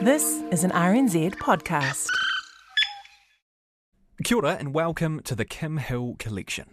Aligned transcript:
This 0.00 0.42
is 0.50 0.64
an 0.64 0.72
RNZ 0.72 1.36
podcast. 1.36 2.08
Kia 4.24 4.36
ora 4.36 4.56
and 4.58 4.74
welcome 4.74 5.20
to 5.20 5.34
the 5.34 5.44
Kim 5.44 5.76
Hill 5.76 6.16
Collection. 6.18 6.70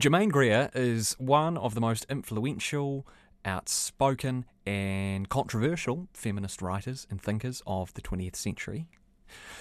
Germaine 0.00 0.30
Greer 0.30 0.70
is 0.74 1.14
one 1.18 1.58
of 1.58 1.74
the 1.74 1.80
most 1.80 2.06
influential, 2.08 3.06
outspoken, 3.44 4.46
and 4.66 5.28
controversial 5.28 6.08
feminist 6.14 6.62
writers 6.62 7.06
and 7.10 7.20
thinkers 7.20 7.62
of 7.66 7.92
the 7.92 8.02
20th 8.02 8.36
century. 8.36 8.88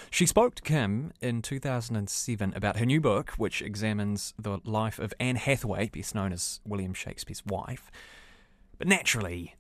She 0.10 0.26
spoke 0.26 0.56
to 0.56 0.64
Kim 0.64 1.12
in 1.22 1.42
2007 1.42 2.54
about 2.56 2.78
her 2.78 2.86
new 2.86 3.02
book, 3.02 3.32
which 3.32 3.62
examines 3.62 4.34
the 4.40 4.60
life 4.64 4.98
of 4.98 5.14
Anne 5.20 5.36
Hathaway, 5.36 5.90
best 5.90 6.16
known 6.16 6.32
as 6.32 6.62
William 6.66 6.94
Shakespeare's 6.94 7.46
wife. 7.46 7.92
But 8.78 8.88
naturally, 8.88 9.56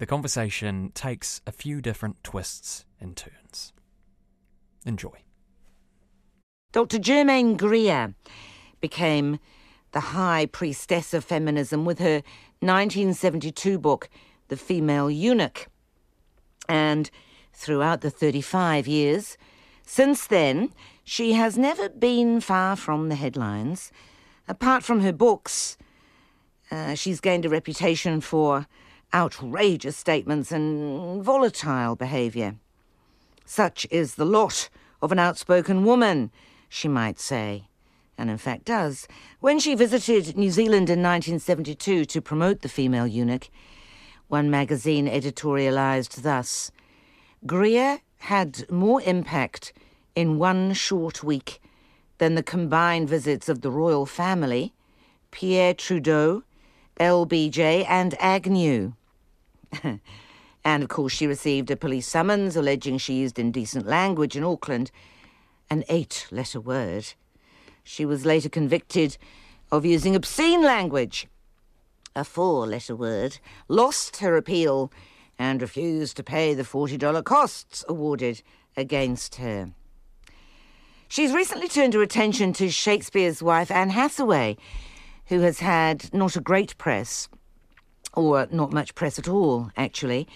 the 0.00 0.06
conversation 0.06 0.90
takes 0.94 1.42
a 1.46 1.52
few 1.52 1.82
different 1.82 2.24
twists 2.24 2.86
and 2.98 3.14
turns. 3.14 3.74
Enjoy. 4.86 5.12
Dr. 6.72 6.98
Germaine 6.98 7.58
Greer 7.58 8.14
became 8.80 9.38
the 9.92 10.00
high 10.00 10.46
priestess 10.46 11.12
of 11.12 11.22
feminism 11.22 11.84
with 11.84 11.98
her 11.98 12.22
1972 12.60 13.78
book, 13.78 14.08
The 14.48 14.56
Female 14.56 15.10
Eunuch. 15.10 15.68
And 16.66 17.10
throughout 17.52 18.00
the 18.00 18.10
35 18.10 18.88
years 18.88 19.36
since 19.84 20.26
then, 20.26 20.72
she 21.04 21.34
has 21.34 21.58
never 21.58 21.90
been 21.90 22.40
far 22.40 22.74
from 22.74 23.10
the 23.10 23.16
headlines. 23.16 23.92
Apart 24.48 24.82
from 24.82 25.00
her 25.00 25.12
books, 25.12 25.76
uh, 26.70 26.94
she's 26.94 27.20
gained 27.20 27.44
a 27.44 27.50
reputation 27.50 28.22
for 28.22 28.66
outrageous 29.12 29.96
statements 29.96 30.52
and 30.52 31.22
volatile 31.22 31.96
behaviour. 31.96 32.56
Such 33.44 33.86
is 33.90 34.14
the 34.14 34.24
lot 34.24 34.68
of 35.02 35.12
an 35.12 35.18
outspoken 35.18 35.84
woman, 35.84 36.30
she 36.68 36.88
might 36.88 37.18
say, 37.18 37.68
and 38.16 38.30
in 38.30 38.38
fact 38.38 38.64
does. 38.64 39.08
When 39.40 39.58
she 39.58 39.74
visited 39.74 40.36
New 40.36 40.50
Zealand 40.50 40.88
in 40.88 41.02
1972 41.02 42.04
to 42.04 42.20
promote 42.20 42.62
the 42.62 42.68
female 42.68 43.06
eunuch, 43.06 43.48
one 44.28 44.50
magazine 44.50 45.08
editorialised 45.08 46.22
thus 46.22 46.70
Greer 47.46 48.00
had 48.18 48.70
more 48.70 49.02
impact 49.02 49.72
in 50.14 50.38
one 50.38 50.72
short 50.74 51.24
week 51.24 51.60
than 52.18 52.34
the 52.34 52.42
combined 52.42 53.08
visits 53.08 53.48
of 53.48 53.62
the 53.62 53.70
royal 53.70 54.06
family, 54.06 54.74
Pierre 55.30 55.74
Trudeau, 55.74 56.42
LBJ, 57.00 57.86
and 57.88 58.14
Agnew. 58.20 58.92
And 60.64 60.82
of 60.82 60.88
course, 60.88 61.12
she 61.12 61.26
received 61.26 61.70
a 61.70 61.76
police 61.76 62.06
summons 62.06 62.56
alleging 62.56 62.98
she 62.98 63.14
used 63.14 63.38
indecent 63.38 63.86
language 63.86 64.36
in 64.36 64.44
Auckland, 64.44 64.90
an 65.68 65.84
eight 65.88 66.26
letter 66.30 66.60
word. 66.60 67.14
She 67.84 68.04
was 68.04 68.26
later 68.26 68.48
convicted 68.48 69.16
of 69.72 69.84
using 69.84 70.16
obscene 70.16 70.62
language, 70.62 71.26
a 72.14 72.24
four 72.24 72.66
letter 72.66 72.96
word, 72.96 73.38
lost 73.68 74.18
her 74.18 74.36
appeal, 74.36 74.92
and 75.38 75.62
refused 75.62 76.16
to 76.16 76.22
pay 76.22 76.52
the 76.52 76.62
$40 76.62 77.24
costs 77.24 77.84
awarded 77.88 78.42
against 78.76 79.36
her. 79.36 79.72
She's 81.08 81.32
recently 81.32 81.66
turned 81.66 81.94
her 81.94 82.02
attention 82.02 82.52
to 82.54 82.70
Shakespeare's 82.70 83.42
wife, 83.42 83.70
Anne 83.70 83.90
Hathaway, 83.90 84.56
who 85.26 85.40
has 85.40 85.60
had 85.60 86.12
not 86.12 86.36
a 86.36 86.40
great 86.40 86.76
press 86.78 87.28
or 88.14 88.48
not 88.50 88.72
much 88.72 88.94
press 88.94 89.18
at 89.18 89.28
all, 89.28 89.70
actually. 89.76 90.26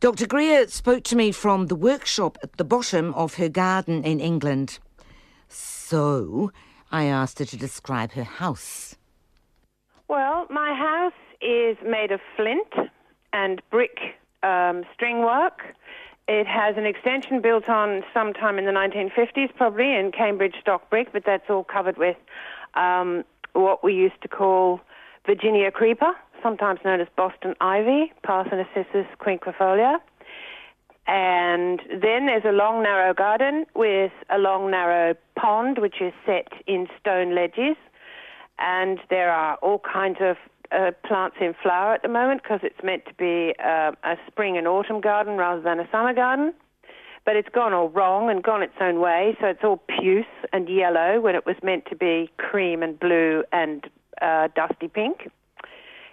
Dr. 0.00 0.26
Greer 0.26 0.66
spoke 0.68 1.04
to 1.04 1.16
me 1.16 1.30
from 1.30 1.66
the 1.66 1.74
workshop 1.74 2.38
at 2.42 2.56
the 2.56 2.64
bottom 2.64 3.12
of 3.14 3.34
her 3.34 3.50
garden 3.50 4.02
in 4.02 4.18
England. 4.18 4.78
So 5.48 6.52
I 6.90 7.04
asked 7.04 7.38
her 7.38 7.44
to 7.44 7.56
describe 7.56 8.12
her 8.12 8.24
house. 8.24 8.96
Well, 10.08 10.46
my 10.48 10.74
house 10.74 11.12
is 11.42 11.76
made 11.84 12.12
of 12.12 12.20
flint 12.34 12.90
and 13.32 13.60
brick 13.70 13.98
um, 14.42 14.84
string 14.94 15.18
work. 15.20 15.60
It 16.28 16.46
has 16.46 16.76
an 16.76 16.86
extension 16.86 17.42
built 17.42 17.68
on 17.68 18.02
sometime 18.14 18.58
in 18.58 18.64
the 18.64 18.72
1950s, 18.72 19.54
probably 19.54 19.94
in 19.94 20.12
Cambridge 20.12 20.54
stock 20.60 20.88
brick, 20.88 21.12
but 21.12 21.24
that's 21.26 21.50
all 21.50 21.64
covered 21.64 21.98
with 21.98 22.16
um, 22.74 23.24
what 23.52 23.84
we 23.84 23.92
used 23.92 24.20
to 24.22 24.28
call 24.28 24.80
Virginia 25.26 25.70
creeper 25.70 26.12
sometimes 26.42 26.80
known 26.84 27.00
as 27.00 27.08
Boston 27.16 27.54
ivy, 27.60 28.12
Parthenocissus 28.24 29.06
quinquefolia. 29.18 29.98
And 31.06 31.80
then 31.88 32.26
there's 32.26 32.44
a 32.44 32.52
long, 32.52 32.82
narrow 32.82 33.12
garden 33.12 33.66
with 33.74 34.12
a 34.30 34.38
long, 34.38 34.70
narrow 34.70 35.14
pond, 35.36 35.78
which 35.78 36.00
is 36.00 36.12
set 36.24 36.48
in 36.66 36.86
stone 37.00 37.34
ledges. 37.34 37.76
And 38.58 39.00
there 39.08 39.32
are 39.32 39.56
all 39.56 39.80
kinds 39.80 40.18
of 40.20 40.36
uh, 40.70 40.92
plants 41.04 41.36
in 41.40 41.54
flower 41.60 41.94
at 41.94 42.02
the 42.02 42.08
moment 42.08 42.42
because 42.42 42.60
it's 42.62 42.82
meant 42.84 43.06
to 43.06 43.14
be 43.14 43.54
uh, 43.58 43.92
a 44.04 44.16
spring 44.28 44.56
and 44.56 44.68
autumn 44.68 45.00
garden 45.00 45.36
rather 45.36 45.60
than 45.60 45.80
a 45.80 45.88
summer 45.90 46.14
garden. 46.14 46.54
But 47.24 47.36
it's 47.36 47.48
gone 47.48 47.72
all 47.72 47.88
wrong 47.88 48.30
and 48.30 48.42
gone 48.42 48.62
its 48.62 48.74
own 48.80 49.00
way, 49.00 49.36
so 49.40 49.48
it's 49.48 49.64
all 49.64 49.82
puce 50.00 50.24
and 50.52 50.68
yellow 50.68 51.20
when 51.20 51.34
it 51.34 51.44
was 51.44 51.56
meant 51.62 51.86
to 51.86 51.96
be 51.96 52.30
cream 52.38 52.82
and 52.82 52.98
blue 52.98 53.42
and 53.52 53.88
uh, 54.22 54.48
dusty 54.54 54.88
pink 54.88 55.28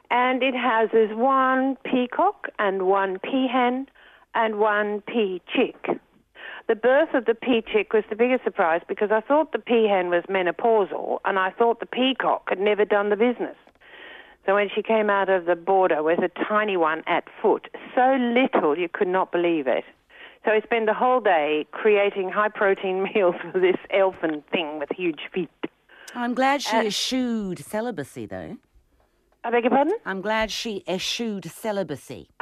and 0.09 0.43
it 0.43 0.55
houses 0.55 1.09
one 1.13 1.77
peacock 1.83 2.47
and 2.59 2.83
one 2.83 3.19
peahen 3.19 3.87
and 4.35 4.59
one 4.59 5.01
pea 5.01 5.41
chick. 5.53 5.99
The 6.67 6.75
birth 6.75 7.13
of 7.13 7.25
the 7.25 7.33
pea 7.33 7.63
chick 7.71 7.93
was 7.93 8.03
the 8.09 8.15
biggest 8.15 8.43
surprise 8.43 8.81
because 8.87 9.09
I 9.11 9.21
thought 9.21 9.51
the 9.51 9.57
peahen 9.57 10.09
was 10.09 10.23
menopausal 10.29 11.19
and 11.25 11.39
I 11.39 11.51
thought 11.51 11.79
the 11.79 11.85
peacock 11.85 12.49
had 12.49 12.59
never 12.59 12.85
done 12.85 13.09
the 13.09 13.15
business. 13.15 13.55
So 14.45 14.55
when 14.55 14.69
she 14.73 14.81
came 14.81 15.09
out 15.09 15.29
of 15.29 15.45
the 15.45 15.55
border 15.55 16.03
with 16.03 16.19
a 16.19 16.29
tiny 16.47 16.77
one 16.77 17.03
at 17.07 17.25
foot, 17.41 17.67
so 17.95 18.17
little 18.19 18.77
you 18.77 18.87
could 18.91 19.07
not 19.07 19.31
believe 19.31 19.67
it. 19.67 19.83
So 20.45 20.51
I 20.51 20.61
spent 20.61 20.85
the 20.85 20.93
whole 20.93 21.19
day 21.19 21.67
creating 21.71 22.29
high 22.29 22.49
protein 22.49 23.03
meals 23.15 23.35
for 23.51 23.59
this 23.59 23.75
elfin 23.89 24.43
thing 24.51 24.79
with 24.79 24.89
huge 24.95 25.21
feet. 25.33 25.49
I'm 26.15 26.33
glad 26.33 26.61
she 26.61 26.75
uh, 26.75 26.83
eschewed 26.83 27.59
celibacy, 27.59 28.25
though. 28.25 28.57
I 29.47 29.49
beg 29.49 29.63
your 29.63 29.71
pardon? 29.71 29.93
I'm 30.05 30.19
glad 30.19 30.51
she 30.51 30.83
eschewed 30.89 31.45
celibacy. 31.45 32.27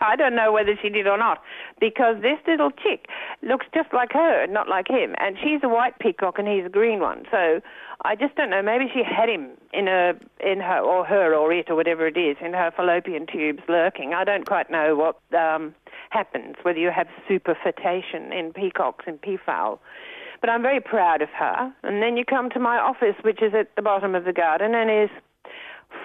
I 0.00 0.16
don't 0.16 0.34
know 0.34 0.50
whether 0.50 0.76
she 0.82 0.88
did 0.88 1.06
or 1.06 1.16
not, 1.16 1.40
because 1.78 2.16
this 2.20 2.38
little 2.48 2.72
chick 2.72 3.06
looks 3.44 3.66
just 3.72 3.92
like 3.92 4.10
her, 4.12 4.48
not 4.48 4.68
like 4.68 4.88
him, 4.88 5.14
and 5.18 5.36
she's 5.40 5.60
a 5.62 5.68
white 5.68 5.96
peacock 6.00 6.40
and 6.40 6.48
he's 6.48 6.66
a 6.66 6.68
green 6.68 6.98
one. 6.98 7.22
So 7.30 7.60
I 8.04 8.16
just 8.16 8.34
don't 8.34 8.50
know. 8.50 8.60
Maybe 8.60 8.86
she 8.92 9.04
had 9.04 9.28
him 9.28 9.50
in 9.72 9.86
her, 9.86 10.18
in 10.40 10.58
her, 10.58 10.80
or 10.80 11.04
her, 11.04 11.32
or 11.32 11.52
it, 11.52 11.70
or 11.70 11.76
whatever 11.76 12.08
it 12.08 12.16
is, 12.16 12.36
in 12.44 12.54
her 12.54 12.72
fallopian 12.74 13.28
tubes 13.32 13.62
lurking. 13.68 14.14
I 14.14 14.24
don't 14.24 14.48
quite 14.48 14.68
know 14.68 14.96
what 14.96 15.20
um, 15.38 15.76
happens 16.10 16.56
whether 16.62 16.80
you 16.80 16.90
have 16.90 17.06
superfetation 17.30 18.36
in 18.36 18.52
peacocks 18.52 19.04
and 19.06 19.22
peafowl. 19.22 19.80
But 20.40 20.50
I'm 20.50 20.62
very 20.62 20.80
proud 20.80 21.22
of 21.22 21.28
her. 21.38 21.72
And 21.84 22.02
then 22.02 22.16
you 22.16 22.24
come 22.24 22.50
to 22.50 22.58
my 22.58 22.78
office, 22.78 23.14
which 23.22 23.40
is 23.40 23.54
at 23.54 23.76
the 23.76 23.82
bottom 23.82 24.16
of 24.16 24.24
the 24.24 24.32
garden, 24.32 24.74
and 24.74 24.90
is 24.90 25.10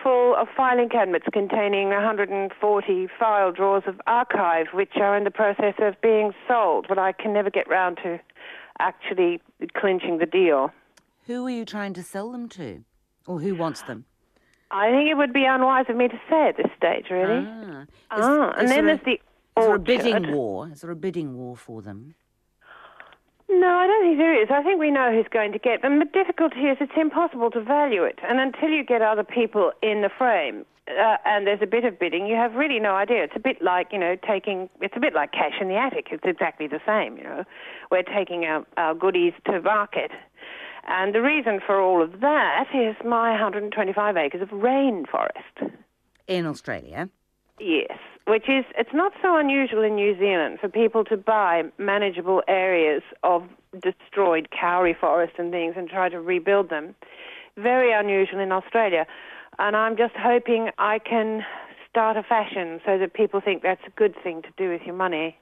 full 0.04 0.36
of 0.36 0.48
filing 0.56 0.90
cabinets 0.90 1.26
containing 1.32 1.90
140 1.90 3.08
file 3.20 3.52
drawers 3.52 3.84
of 3.88 4.00
archive, 4.08 4.68
which 4.74 4.94
are 4.96 5.18
in 5.18 5.24
the 5.24 5.32
process 5.32 5.76
of 5.80 6.00
being 6.02 6.32
sold, 6.48 6.86
but 6.88 6.98
I 6.98 7.12
can 7.12 7.34
never 7.34 7.50
get 7.50 7.68
round 7.70 7.98
to 8.04 8.20
actually 8.80 9.42
clinching 9.76 10.18
the 10.20 10.26
deal. 10.26 10.72
Who 11.26 11.46
are 11.46 11.50
you 11.50 11.66
trying 11.66 11.94
to 11.94 12.04
sell 12.04 12.32
them 12.32 12.48
to? 12.50 12.84
Or 13.26 13.40
who 13.40 13.56
wants 13.56 13.82
them? 13.82 14.06
I 14.72 14.92
think 14.92 15.10
it 15.10 15.16
would 15.16 15.34
be 15.34 15.46
unwise 15.46 15.86
of 15.90 15.96
me 15.96 16.08
to 16.08 16.20
say 16.30 16.50
at 16.50 16.58
this 16.58 16.72
stage, 16.78 17.06
really. 17.10 17.46
Ah, 17.46 17.82
is, 17.82 17.88
ah 18.12 18.50
is 18.52 18.56
and 18.60 18.70
then 18.70 18.84
a, 18.84 18.88
there's 18.88 19.06
the 19.06 19.12
Is 19.12 19.20
there 19.56 19.76
a 19.76 19.80
bidding 19.80 20.32
war? 20.32 20.70
Is 20.70 20.82
there 20.82 20.92
a 20.92 20.96
bidding 20.96 21.38
war 21.38 21.56
for 21.56 21.82
them? 21.82 22.16
No, 23.60 23.70
I 23.70 23.88
don't 23.88 24.04
think 24.04 24.18
there 24.20 24.40
is. 24.40 24.50
I 24.52 24.62
think 24.62 24.80
we 24.80 24.92
know 24.92 25.12
who's 25.12 25.28
going 25.32 25.52
to 25.52 25.58
get 25.58 25.82
them. 25.82 25.98
The 25.98 26.06
difficulty 26.06 26.62
is 26.70 26.78
it's 26.80 26.92
impossible 26.96 27.50
to 27.52 27.62
value 27.62 28.04
it. 28.04 28.20
And 28.22 28.40
until 28.40 28.70
you 28.70 28.84
get 28.86 29.02
other 29.02 29.24
people 29.24 29.72
in 29.82 30.04
the 30.04 30.10
frame 30.16 30.64
uh, 30.88 31.18
and 31.26 31.48
there's 31.48 31.64
a 31.64 31.66
bit 31.66 31.84
of 31.84 31.98
bidding, 31.98 32.28
you 32.28 32.36
have 32.36 32.54
really 32.54 32.80
no 32.80 32.94
idea. 32.96 33.24
It's 33.24 33.36
a 33.36 33.40
bit 33.40 33.60
like, 33.60 33.88
you 33.92 33.98
know, 33.98 34.16
taking, 34.28 34.70
it's 34.80 34.94
a 34.96 35.00
bit 35.00 35.16
like 35.16 35.32
cash 35.32 35.56
in 35.60 35.70
the 35.70 35.76
attic. 35.76 36.10
It's 36.12 36.24
exactly 36.24 36.68
the 36.68 36.80
same, 36.86 37.18
you 37.18 37.24
know. 37.24 37.46
We're 37.90 38.04
taking 38.04 38.46
our, 38.46 38.64
our 38.78 38.94
goodies 38.94 39.34
to 39.46 39.60
market. 39.60 40.12
And 40.88 41.16
the 41.16 41.22
reason 41.24 41.60
for 41.66 41.82
all 41.82 42.04
of 42.04 42.20
that 42.22 42.68
is 42.76 42.96
my 43.04 43.32
125 43.32 44.18
acres 44.18 44.42
of 44.42 44.50
rainforest. 44.50 45.72
In 46.28 46.46
Australia? 46.46 47.10
Yes 47.60 47.98
which 48.28 48.50
is 48.50 48.66
it's 48.78 48.94
not 48.94 49.14
so 49.22 49.38
unusual 49.38 49.84
in 49.84 49.96
New 49.96 50.18
Zealand 50.20 50.60
for 50.60 50.68
people 50.68 51.06
to 51.06 51.16
buy 51.16 51.64
manageable 51.78 52.44
areas 52.48 53.02
of 53.24 53.44
destroyed 53.82 54.50
kauri 54.52 54.94
forest 54.94 55.34
and 55.38 55.50
things 55.50 55.76
and 55.78 55.90
try 55.90 56.10
to 56.10 56.20
rebuild 56.20 56.70
them. 56.70 56.94
Very 57.56 57.94
unusual 57.94 58.40
in 58.40 58.52
Australia. 58.52 59.08
And 59.60 59.76
I'm 59.78 59.96
just 59.96 60.14
hoping 60.18 60.70
I 60.78 61.00
can 61.00 61.44
start 61.90 62.18
a 62.18 62.24
fashion 62.24 62.82
so 62.86 62.98
that 62.98 63.14
people 63.14 63.40
think 63.40 63.64
that's 63.64 63.82
a 63.88 63.92
good 63.92 64.14
thing 64.22 64.42
to 64.42 64.50
do 64.58 64.70
with 64.70 64.82
your 64.86 64.96
money. 64.96 65.38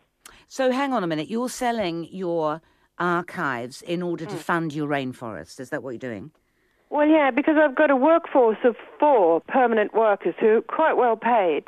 So 0.47 0.71
hang 0.71 0.93
on 0.93 1.03
a 1.03 1.07
minute. 1.07 1.27
You're 1.27 1.49
selling 1.49 2.07
your 2.11 2.61
archives 2.99 3.81
in 3.81 4.03
order 4.03 4.25
Hmm. 4.25 4.31
to 4.31 4.37
fund 4.37 4.73
your 4.73 4.87
rainforest. 4.87 5.59
Is 5.59 5.71
that 5.71 5.81
what 5.81 5.89
you're 5.91 5.97
doing? 6.11 6.31
Well, 6.95 7.07
yeah, 7.07 7.29
because 7.29 7.55
I've 7.61 7.75
got 7.75 7.91
a 7.91 7.95
workforce 7.97 8.59
of 8.63 8.77
four 9.01 9.41
permanent 9.41 9.93
workers 9.93 10.33
who 10.39 10.47
are 10.47 10.61
quite 10.61 10.93
well 10.93 11.17
paid. 11.17 11.65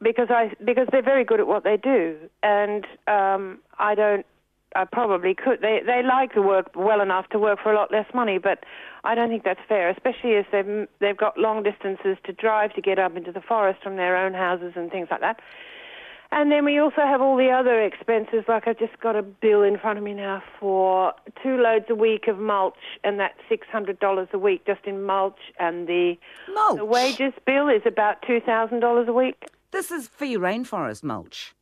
Because 0.00 0.28
I 0.30 0.52
because 0.64 0.86
they're 0.92 1.02
very 1.02 1.24
good 1.24 1.40
at 1.40 1.48
what 1.48 1.64
they 1.64 1.76
do, 1.76 2.16
and 2.44 2.86
um, 3.08 3.58
I 3.78 3.96
don't. 3.96 4.24
I 4.76 4.84
probably 4.84 5.34
could. 5.34 5.60
They 5.62 5.80
they 5.84 6.02
like 6.04 6.34
the 6.34 6.42
work 6.42 6.70
well 6.76 7.00
enough 7.00 7.28
to 7.30 7.40
work 7.40 7.58
for 7.60 7.72
a 7.72 7.74
lot 7.74 7.90
less 7.90 8.06
money, 8.14 8.38
but 8.38 8.64
I 9.02 9.16
don't 9.16 9.28
think 9.28 9.42
that's 9.42 9.60
fair, 9.68 9.90
especially 9.90 10.36
as 10.36 10.44
they've 10.52 10.86
they've 11.00 11.16
got 11.16 11.36
long 11.36 11.64
distances 11.64 12.16
to 12.24 12.32
drive 12.32 12.72
to 12.74 12.80
get 12.80 13.00
up 13.00 13.16
into 13.16 13.32
the 13.32 13.42
forest 13.42 13.82
from 13.82 13.96
their 13.96 14.16
own 14.16 14.32
houses 14.32 14.74
and 14.76 14.92
things 14.92 15.08
like 15.10 15.20
that. 15.20 15.40
And 16.32 16.52
then 16.52 16.64
we 16.64 16.78
also 16.78 17.00
have 17.00 17.20
all 17.20 17.36
the 17.36 17.50
other 17.50 17.82
expenses, 17.82 18.44
like 18.46 18.68
I've 18.68 18.78
just 18.78 18.98
got 19.00 19.16
a 19.16 19.22
bill 19.22 19.62
in 19.62 19.78
front 19.78 19.98
of 19.98 20.04
me 20.04 20.14
now 20.14 20.42
for 20.60 21.12
two 21.42 21.56
loads 21.56 21.86
a 21.88 21.94
week 21.94 22.28
of 22.28 22.38
mulch, 22.38 22.78
and 23.02 23.18
that's 23.18 23.38
$600 23.50 24.32
a 24.32 24.38
week 24.38 24.64
just 24.64 24.84
in 24.84 25.02
mulch, 25.02 25.40
and 25.58 25.88
the, 25.88 26.16
Mulch. 26.54 26.76
the 26.76 26.84
wages 26.84 27.32
bill 27.44 27.68
is 27.68 27.82
about 27.84 28.22
$2,000 28.22 29.08
a 29.08 29.12
week. 29.12 29.42
This 29.72 29.90
is 29.90 30.06
for 30.06 30.24
your 30.24 30.40
rainforest 30.40 31.02
mulch. 31.02 31.54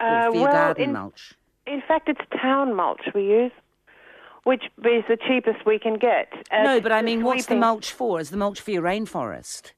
Uh, 0.00 0.28
for 0.30 0.34
your 0.34 0.44
well, 0.44 0.52
garden 0.52 0.84
in, 0.84 0.92
mulch. 0.92 1.34
in 1.66 1.80
fact, 1.86 2.08
it's 2.08 2.20
town 2.42 2.74
mulch 2.74 3.02
we 3.14 3.22
use, 3.22 3.52
which 4.42 4.64
is 4.78 5.04
the 5.08 5.16
cheapest 5.16 5.64
we 5.64 5.78
can 5.78 5.98
get. 5.98 6.32
Uh, 6.50 6.64
no, 6.64 6.80
but 6.80 6.90
I 6.90 7.00
mean, 7.00 7.22
what's 7.22 7.46
the 7.46 7.56
mulch 7.56 7.92
for? 7.92 8.20
Is 8.20 8.30
the 8.30 8.36
mulch 8.36 8.60
for 8.60 8.72
your 8.72 8.82
rainforest? 8.82 9.72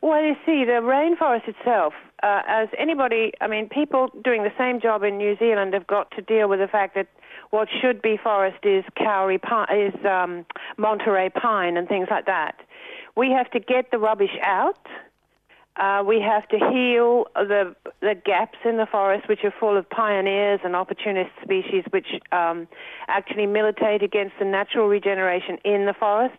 Well, 0.00 0.22
you 0.22 0.34
see, 0.46 0.64
the 0.64 0.80
rainforest 0.82 1.48
itself, 1.48 1.94
uh, 2.22 2.42
as 2.46 2.68
anybody, 2.78 3.32
I 3.40 3.46
mean, 3.46 3.68
people 3.68 4.08
doing 4.24 4.42
the 4.42 4.52
same 4.56 4.80
job 4.80 5.02
in 5.02 5.18
New 5.18 5.36
Zealand 5.38 5.74
have 5.74 5.86
got 5.86 6.10
to 6.12 6.22
deal 6.22 6.48
with 6.48 6.60
the 6.60 6.68
fact 6.68 6.94
that 6.94 7.08
what 7.50 7.68
should 7.80 8.00
be 8.00 8.16
forest 8.16 8.64
is 8.64 8.84
kauri 8.96 9.38
pine, 9.38 9.66
is 9.70 9.94
um, 10.06 10.46
Monterey 10.78 11.28
pine 11.30 11.76
and 11.76 11.88
things 11.88 12.08
like 12.10 12.26
that. 12.26 12.56
We 13.16 13.30
have 13.30 13.50
to 13.50 13.60
get 13.60 13.90
the 13.90 13.98
rubbish 13.98 14.36
out. 14.42 14.86
Uh, 15.76 16.02
we 16.06 16.20
have 16.20 16.46
to 16.48 16.58
heal 16.58 17.26
the 17.34 17.74
the 18.00 18.14
gaps 18.14 18.58
in 18.64 18.76
the 18.76 18.86
forest, 18.86 19.28
which 19.28 19.40
are 19.44 19.54
full 19.58 19.76
of 19.76 19.88
pioneers 19.88 20.60
and 20.64 20.76
opportunist 20.76 21.30
species, 21.42 21.84
which 21.90 22.08
um, 22.30 22.68
actually 23.08 23.46
militate 23.46 24.02
against 24.02 24.34
the 24.38 24.44
natural 24.44 24.88
regeneration 24.88 25.56
in 25.64 25.86
the 25.86 25.94
forest. 25.94 26.36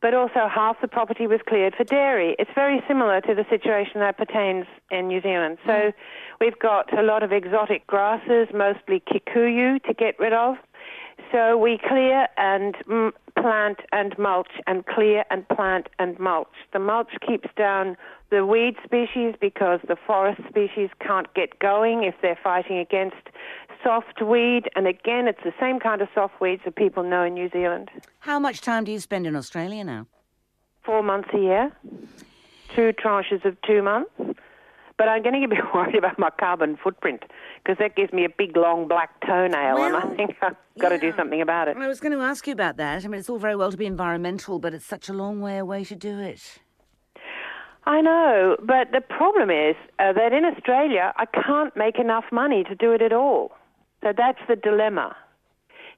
But 0.00 0.14
also, 0.14 0.46
half 0.48 0.80
the 0.80 0.86
property 0.86 1.26
was 1.26 1.40
cleared 1.48 1.74
for 1.74 1.82
dairy. 1.82 2.36
It's 2.38 2.50
very 2.54 2.80
similar 2.86 3.20
to 3.22 3.34
the 3.34 3.44
situation 3.50 4.00
that 4.00 4.16
pertains 4.16 4.66
in 4.92 5.08
New 5.08 5.20
Zealand. 5.22 5.58
So, 5.66 5.92
we've 6.40 6.58
got 6.58 6.96
a 6.96 7.02
lot 7.02 7.24
of 7.24 7.32
exotic 7.32 7.84
grasses, 7.88 8.46
mostly 8.54 9.00
kikuyu, 9.00 9.82
to 9.82 9.94
get 9.94 10.16
rid 10.20 10.32
of. 10.32 10.54
So 11.32 11.58
we 11.58 11.78
clear 11.86 12.26
and 12.36 12.74
mm, 12.88 13.12
plant 13.38 13.80
and 13.92 14.18
mulch 14.18 14.50
and 14.66 14.86
clear 14.86 15.24
and 15.30 15.46
plant 15.48 15.88
and 15.98 16.18
mulch. 16.18 16.48
The 16.72 16.78
mulch 16.78 17.10
keeps 17.26 17.48
down 17.56 17.96
the 18.30 18.44
weed 18.46 18.76
species 18.84 19.34
because 19.40 19.80
the 19.88 19.96
forest 20.06 20.40
species 20.48 20.90
can't 21.00 21.32
get 21.34 21.58
going 21.58 22.04
if 22.04 22.14
they're 22.22 22.38
fighting 22.42 22.78
against 22.78 23.16
soft 23.82 24.22
weed. 24.22 24.68
And 24.74 24.86
again, 24.86 25.28
it's 25.28 25.42
the 25.44 25.54
same 25.60 25.80
kind 25.80 26.00
of 26.02 26.08
soft 26.14 26.40
weeds 26.40 26.62
that 26.64 26.76
people 26.76 27.02
know 27.02 27.24
in 27.24 27.34
New 27.34 27.50
Zealand. 27.50 27.90
How 28.20 28.38
much 28.38 28.60
time 28.60 28.84
do 28.84 28.92
you 28.92 29.00
spend 29.00 29.26
in 29.26 29.36
Australia 29.36 29.84
now? 29.84 30.06
Four 30.82 31.02
months 31.02 31.28
a 31.34 31.38
year, 31.38 31.72
two 32.74 32.92
tranches 32.92 33.44
of 33.44 33.60
two 33.62 33.82
months. 33.82 34.10
But 34.98 35.08
I'm 35.08 35.22
getting 35.22 35.44
a 35.44 35.48
bit 35.48 35.60
worried 35.74 35.94
about 35.94 36.18
my 36.18 36.30
carbon 36.38 36.76
footprint 36.82 37.22
because 37.62 37.78
that 37.78 37.96
gives 37.96 38.12
me 38.12 38.24
a 38.24 38.28
big, 38.28 38.56
long 38.56 38.88
black 38.88 39.24
toenail, 39.24 39.82
and 39.84 39.96
I 39.96 40.14
think 40.16 40.36
I've 40.42 40.56
got 40.78 40.90
to 40.90 40.98
do 40.98 41.12
something 41.16 41.40
about 41.40 41.68
it. 41.68 41.76
I 41.76 41.88
was 41.88 42.00
going 42.00 42.12
to 42.12 42.20
ask 42.20 42.46
you 42.46 42.52
about 42.52 42.76
that. 42.76 43.04
I 43.04 43.08
mean, 43.08 43.20
it's 43.20 43.30
all 43.30 43.38
very 43.38 43.56
well 43.56 43.70
to 43.70 43.76
be 43.76 43.86
environmental, 43.86 44.58
but 44.58 44.74
it's 44.74 44.84
such 44.84 45.08
a 45.08 45.12
long 45.12 45.40
way 45.40 45.56
away 45.58 45.84
to 45.84 45.94
do 45.94 46.18
it. 46.18 46.58
I 47.84 48.02
know, 48.02 48.56
but 48.60 48.92
the 48.92 49.00
problem 49.00 49.50
is 49.50 49.74
uh, 49.98 50.12
that 50.12 50.34
in 50.34 50.44
Australia, 50.44 51.14
I 51.16 51.24
can't 51.24 51.74
make 51.74 51.98
enough 51.98 52.24
money 52.30 52.62
to 52.64 52.74
do 52.74 52.92
it 52.92 53.00
at 53.00 53.14
all. 53.14 53.52
So 54.02 54.12
that's 54.14 54.40
the 54.46 54.56
dilemma. 54.56 55.16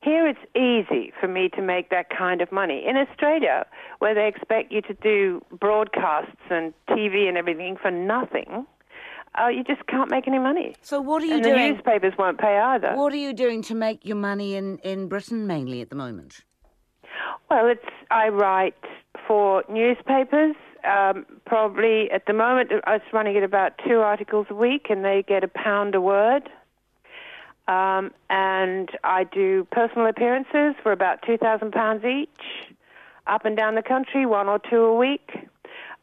Here 0.03 0.26
it's 0.26 0.38
easy 0.55 1.12
for 1.20 1.26
me 1.26 1.49
to 1.50 1.61
make 1.61 1.91
that 1.91 2.06
kind 2.17 2.41
of 2.41 2.53
money. 2.53 2.85
In 2.87 2.96
Australia, 2.96 3.67
where 3.99 4.14
they 4.14 4.29
expect 4.29 4.73
you 4.73 4.82
to 4.82 4.94
do 4.94 5.44
broadcasts 5.58 6.41
and 6.49 6.73
TV 6.88 7.29
and 7.29 7.37
everything 7.37 7.76
for 7.76 7.91
nothing, 7.91 8.67
uh, 9.38 9.49
you 9.49 9.62
just 9.65 9.87
can't 9.87 10.11
make 10.11 10.27
any 10.27 10.38
money. 10.38 10.75
So, 10.82 11.00
what 11.00 11.23
are 11.23 11.27
you 11.27 11.35
and 11.35 11.44
the 11.44 11.50
doing? 11.50 11.75
newspapers 11.75 12.15
won't 12.19 12.38
pay 12.38 12.59
either. 12.59 12.94
What 12.94 13.12
are 13.12 13.17
you 13.17 13.32
doing 13.32 13.62
to 13.62 13.75
make 13.75 14.05
your 14.05 14.17
money 14.17 14.55
in, 14.56 14.79
in 14.79 15.09
Britain 15.09 15.47
mainly 15.47 15.81
at 15.81 15.91
the 15.91 15.97
moment? 15.97 16.41
Well, 17.50 17.67
it's 17.67 17.85
I 18.11 18.29
write 18.29 18.75
for 19.27 19.65
newspapers. 19.69 20.56
Um, 20.82 21.27
probably 21.44 22.11
at 22.11 22.27
the 22.27 22.32
moment, 22.32 22.71
I 22.87 22.93
was 22.94 23.03
running 23.12 23.37
at 23.37 23.43
about 23.43 23.73
two 23.87 23.99
articles 24.00 24.47
a 24.50 24.55
week, 24.55 24.87
and 24.88 25.05
they 25.05 25.25
get 25.27 25.44
a 25.44 25.49
pound 25.49 25.94
a 25.94 26.00
word. 26.00 26.49
Um, 27.69 28.11
and 28.31 28.88
I 29.05 29.25
do 29.25 29.67
personal 29.71 30.06
appearances 30.09 30.75
for 30.82 30.91
about 30.91 31.23
two 31.25 31.37
thousand 31.37 31.73
pounds 31.73 32.05
each, 32.05 32.75
up 33.27 33.44
and 33.44 33.56
down 33.56 33.75
the 33.77 33.82
country, 33.82 34.27
one 34.27 34.49
or 34.49 34.59
two 34.59 34.79
a 34.82 34.97
week. 34.97 35.31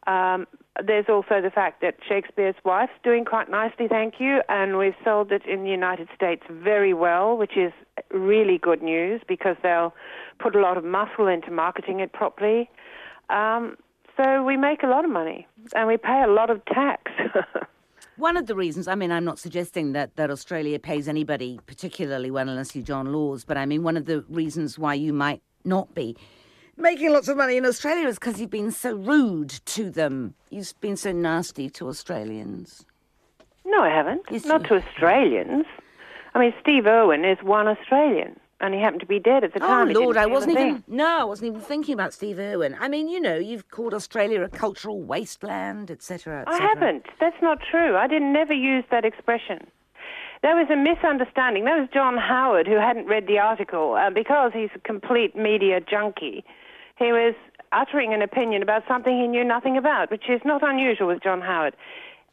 Um, 0.06 0.46
there's 0.84 1.06
also 1.08 1.40
the 1.40 1.50
fact 1.50 1.80
that 1.80 1.96
Shakespeare's 2.08 2.54
Wife's 2.64 2.92
doing 3.02 3.24
quite 3.24 3.50
nicely, 3.50 3.88
thank 3.88 4.14
you, 4.18 4.42
and 4.48 4.78
we've 4.78 4.94
sold 5.04 5.32
it 5.32 5.44
in 5.46 5.64
the 5.64 5.70
United 5.70 6.08
States 6.14 6.42
very 6.50 6.94
well, 6.94 7.36
which 7.36 7.56
is 7.56 7.72
really 8.10 8.58
good 8.58 8.82
news 8.82 9.20
because 9.26 9.56
they'll 9.62 9.94
put 10.38 10.54
a 10.54 10.60
lot 10.60 10.76
of 10.76 10.84
muscle 10.84 11.26
into 11.26 11.50
marketing 11.50 12.00
it 12.00 12.12
properly. 12.12 12.70
Um, 13.28 13.76
so 14.16 14.42
we 14.42 14.56
make 14.56 14.82
a 14.82 14.86
lot 14.86 15.04
of 15.04 15.10
money 15.10 15.46
and 15.74 15.88
we 15.88 15.96
pay 15.96 16.22
a 16.22 16.30
lot 16.30 16.50
of 16.50 16.64
tax. 16.66 17.10
One 18.16 18.36
of 18.36 18.46
the 18.46 18.54
reasons, 18.56 18.88
I 18.88 18.96
mean, 18.96 19.12
I'm 19.12 19.24
not 19.24 19.38
suggesting 19.38 19.92
that, 19.92 20.16
that 20.16 20.30
Australia 20.30 20.78
pays 20.80 21.06
anybody 21.06 21.60
particularly 21.66 22.30
well 22.30 22.48
unless 22.48 22.74
you're 22.74 22.84
John 22.84 23.12
Laws, 23.12 23.44
but 23.44 23.56
I 23.56 23.64
mean, 23.64 23.84
one 23.84 23.96
of 23.96 24.06
the 24.06 24.22
reasons 24.28 24.78
why 24.78 24.94
you 24.94 25.12
might 25.12 25.40
not 25.64 25.94
be 25.94 26.16
making 26.78 27.12
lots 27.12 27.28
of 27.28 27.36
money 27.36 27.56
in 27.56 27.66
Australia 27.66 28.06
is 28.08 28.18
because 28.18 28.40
you've 28.40 28.50
been 28.50 28.70
so 28.70 28.94
rude 28.94 29.50
to 29.50 29.90
them. 29.90 30.34
You've 30.50 30.72
been 30.80 30.96
so 30.96 31.12
nasty 31.12 31.68
to 31.70 31.88
Australians. 31.88 32.84
no, 33.64 33.82
I 33.82 33.90
haven't. 33.90 34.22
Yes, 34.30 34.44
Not 34.46 34.62
you- 34.62 34.68
to 34.68 34.74
Australians. 34.86 35.66
I 36.34 36.38
mean, 36.40 36.54
Steve 36.60 36.86
Irwin 36.86 37.24
is 37.24 37.38
one 37.42 37.66
Australian 37.68 38.38
and 38.60 38.74
he 38.74 38.80
happened 38.80 39.00
to 39.00 39.06
be 39.06 39.18
dead 39.20 39.44
at 39.44 39.52
the 39.54 39.62
Oh 39.62 39.66
time. 39.66 39.88
He 39.88 39.94
Lord, 39.94 40.16
I 40.16 40.26
wasn't 40.26 40.52
even 40.52 40.74
thing. 40.76 40.84
no, 40.88 41.20
I 41.20 41.24
wasn't 41.24 41.48
even 41.48 41.60
thinking 41.60 41.94
about 41.94 42.12
Steve 42.12 42.38
Irwin. 42.38 42.76
I 42.80 42.88
mean, 42.88 43.08
you 43.08 43.20
know, 43.20 43.36
you've 43.36 43.70
called 43.70 43.94
Australia 43.94 44.42
a 44.42 44.48
cultural 44.48 45.00
wasteland, 45.00 45.90
etc. 45.90 46.44
I 46.46 46.58
haven't. 46.58 47.06
That's 47.20 47.40
not 47.42 47.58
true. 47.70 47.96
I 47.96 48.06
didn't 48.08 48.32
never 48.32 48.52
use 48.54 48.84
that 48.90 49.04
expression. 49.04 49.66
There 50.42 50.54
was 50.56 50.68
a 50.70 50.76
misunderstanding. 50.76 51.64
That 51.64 51.78
was 51.80 51.88
John 51.92 52.16
Howard 52.16 52.66
who 52.68 52.76
hadn't 52.76 53.06
read 53.06 53.26
the 53.26 53.38
article 53.38 53.94
uh, 53.94 54.10
because 54.10 54.52
he's 54.54 54.70
a 54.74 54.78
complete 54.80 55.34
media 55.36 55.80
junkie. 55.80 56.44
He 56.98 57.12
was 57.12 57.34
uttering 57.72 58.12
an 58.12 58.22
opinion 58.22 58.62
about 58.62 58.82
something 58.88 59.18
he 59.18 59.28
knew 59.28 59.44
nothing 59.44 59.76
about, 59.76 60.10
which 60.10 60.28
is 60.28 60.40
not 60.44 60.62
unusual 60.62 61.06
with 61.06 61.22
John 61.22 61.40
Howard. 61.40 61.76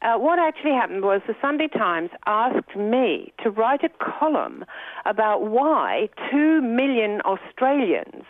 Uh, 0.02 0.16
what 0.18 0.38
actually 0.38 0.72
happened 0.72 1.04
was 1.04 1.22
the 1.26 1.36
Sunday 1.40 1.68
Times 1.68 2.10
asked 2.26 2.76
me 2.76 3.32
to 3.42 3.50
write 3.50 3.82
a 3.82 3.88
column 3.98 4.64
about 5.04 5.42
why 5.44 6.08
two 6.30 6.60
million 6.60 7.20
Australians 7.22 8.24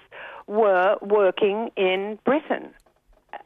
were 0.47 0.97
working 1.03 1.71
in 1.77 2.19
Britain 2.25 2.73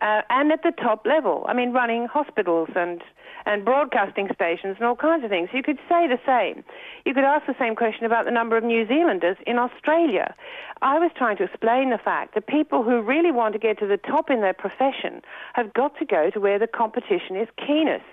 uh, 0.01 0.23
and 0.31 0.53
at 0.53 0.63
the 0.63 0.73
top 0.73 1.07
level. 1.07 1.45
I 1.49 1.55
mean, 1.55 1.73
running 1.73 2.07
hospitals 2.07 2.69
and 2.75 3.03
and 3.47 3.65
broadcasting 3.65 4.29
stations 4.35 4.77
and 4.79 4.87
all 4.87 4.97
kinds 4.97 5.25
of 5.25 5.31
things. 5.31 5.49
You 5.53 5.63
could 5.63 5.79
say 5.89 6.07
the 6.07 6.21
same. 6.27 6.63
You 7.07 7.15
could 7.15 7.25
ask 7.25 7.47
the 7.47 7.57
same 7.59 7.75
question 7.75 8.05
about 8.05 8.27
the 8.27 8.31
number 8.31 8.57
of 8.57 8.65
New 8.65 8.87
Zealanders 8.87 9.39
in 9.47 9.59
Australia. 9.59 10.35
I 10.83 10.99
was 10.99 11.11
trying 11.17 11.39
to 11.39 11.45
explain 11.45 11.89
the 11.89 11.99
fact 11.99 12.35
that 12.35 12.47
people 12.47 12.83
who 12.83 13.01
really 13.01 13.31
want 13.31 13.55
to 13.55 13.59
get 13.59 13.79
to 13.79 13.87
the 13.87 13.97
top 13.97 14.31
in 14.31 14.43
their 14.43 14.53
profession 14.53 15.23
have 15.55 15.73
got 15.73 15.97
to 15.99 16.05
go 16.05 16.31
to 16.31 16.41
where 16.41 16.59
the 16.59 16.67
competition 16.67 17.37
is 17.37 17.49
keenest. 17.57 18.05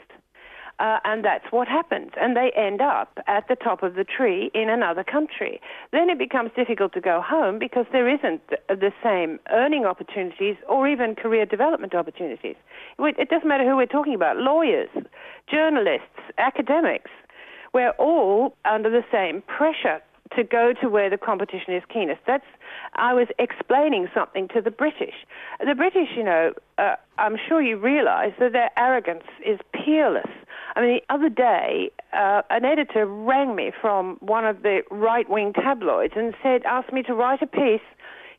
Uh, 0.80 1.00
and 1.06 1.26
that's 1.26 1.46
what 1.50 1.68
happens. 1.68 2.12
And 2.22 2.38
they 2.38 2.52
end 2.56 2.82
up 2.82 3.18
at 3.26 3.48
the 3.48 3.56
top 3.56 3.82
of 3.82 3.96
the 3.96 4.04
tree 4.04 4.52
in 4.54 4.70
another 4.70 5.04
country. 5.04 5.60
Then 5.92 6.10
it 6.10 6.20
becomes 6.20 6.52
difficult 6.56 6.94
to 6.94 7.02
go 7.02 7.20
home 7.20 7.58
because 7.58 7.86
there 7.92 8.08
isn't 8.08 8.42
the 8.70 8.92
same 9.04 9.40
earning 9.52 9.86
opportunities 9.86 10.56
or 10.70 10.88
even 10.88 11.16
career 11.16 11.48
development 11.48 11.96
opportunities. 11.96 12.56
It 13.00 13.30
doesn't 13.30 13.48
matter 13.48 13.68
who 13.68 13.76
we're 13.76 13.88
talking 13.88 14.14
about 14.14 14.38
lawyers, 14.38 14.90
journalists, 15.50 16.06
academics. 16.38 17.10
We're 17.74 17.92
all 17.98 18.56
under 18.64 18.92
the 18.92 19.04
same 19.12 19.42
pressure 19.48 20.02
to 20.36 20.44
go 20.44 20.74
to 20.82 20.90
where 20.90 21.10
the 21.10 21.18
competition 21.18 21.74
is 21.74 21.84
keenest. 21.92 22.20
That's 22.28 22.46
I 22.96 23.14
was 23.14 23.28
explaining 23.40 24.10
something 24.14 24.48
to 24.50 24.62
the 24.62 24.72
British. 24.72 25.14
The 25.66 25.76
British, 25.76 26.10
you 26.16 26.24
know, 26.24 26.54
uh, 26.78 26.96
I'm 27.18 27.38
sure 27.48 27.62
you 27.62 27.78
realise 27.78 28.34
that 28.40 28.52
their 28.52 28.72
arrogance 28.78 29.24
is 29.46 29.60
peerless. 29.74 30.30
I 30.78 30.82
mean, 30.82 31.00
the 31.00 31.14
other 31.14 31.30
day, 31.30 31.90
uh, 32.14 32.44
an 32.52 32.64
editor 32.64 33.08
rang 33.08 33.56
me 33.56 33.72
from 33.82 34.18
one 34.20 34.46
of 34.46 34.62
the 34.62 34.84
right-wing 34.92 35.54
tabloids 35.54 36.14
and 36.16 36.36
said, 36.44 36.64
asked 36.66 36.94
me 36.94 37.02
to 37.04 37.16
write 37.16 37.42
a 37.42 37.48
piece. 37.48 37.82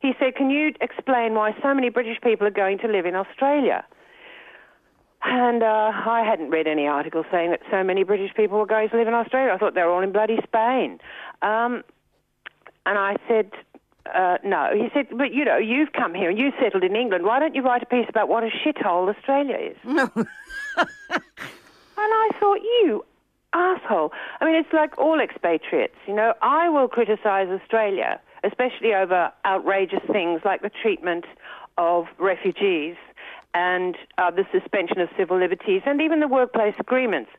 He 0.01 0.13
said, 0.21 0.37
"Can 0.37 0.49
you 0.49 0.73
explain 0.81 1.35
why 1.35 1.57
so 1.61 1.75
many 1.75 1.89
British 1.89 2.21
people 2.23 2.47
are 2.47 2.53
going 2.53 2.79
to 2.79 2.87
live 2.87 3.07
in 3.07 3.17
Australia?" 3.17 3.85
And 5.25 5.65
uh, 5.65 5.91
I 5.93 6.23
hadn't 6.25 6.51
read 6.51 6.69
any 6.69 6.87
article 6.87 7.25
saying 7.29 7.51
that 7.51 7.61
so 7.73 7.83
many 7.83 8.05
British 8.05 8.33
people 8.35 8.57
were 8.57 8.67
going 8.67 8.89
to 8.91 8.97
live 8.97 9.09
in 9.09 9.15
Australia. 9.15 9.53
I 9.53 9.59
thought 9.59 9.75
they 9.75 9.83
were 9.83 9.91
all 9.91 10.03
in 10.03 10.13
bloody 10.13 10.39
Spain. 10.45 11.01
Um, 11.43 11.83
and 12.87 12.97
I 12.97 13.17
said, 13.27 13.51
uh, 14.15 14.39
no. 14.45 14.71
He 14.73 14.89
said, 14.95 15.09
but 15.11 15.35
you 15.35 15.45
know, 15.45 15.59
you've 15.59 15.93
come 15.93 16.15
here 16.15 16.31
and 16.31 16.39
you 16.39 16.53
settled 16.63 16.85
in 16.85 16.95
England. 16.95 17.25
Why 17.25 17.41
don't 17.41 17.57
you 17.57 17.63
write 17.63 17.83
a 17.83 17.87
piece 17.87 18.07
about 18.09 18.29
what 18.29 18.45
a 18.45 18.49
shithole 18.49 19.13
Australia 19.13 19.57
is? 19.57 19.77
No. 19.85 20.09
thought, 22.39 22.61
you 22.63 23.05
asshole. 23.53 24.13
I 24.41 24.45
mean, 24.45 24.55
it's 24.55 24.73
like 24.73 24.97
all 24.99 25.21
expatriates. 25.21 25.97
You 26.07 26.15
know, 26.15 26.35
I 26.43 26.69
will 26.69 26.89
criticise 26.89 27.49
Australia, 27.49 28.21
especially 28.45 28.95
over 28.95 29.33
outrageous 29.45 30.03
things 30.11 30.43
like 30.45 30.63
the 30.63 30.71
treatment 30.71 31.25
of 31.77 32.07
refugees 32.19 32.97
and 33.55 33.97
uh, 34.19 34.31
the 34.31 34.45
suspension 34.53 35.01
of 35.01 35.09
civil 35.17 35.39
liberties 35.39 35.83
and 35.87 36.01
even 36.01 36.21
the 36.21 36.29
workplace 36.29 36.75
agreements. 36.79 37.31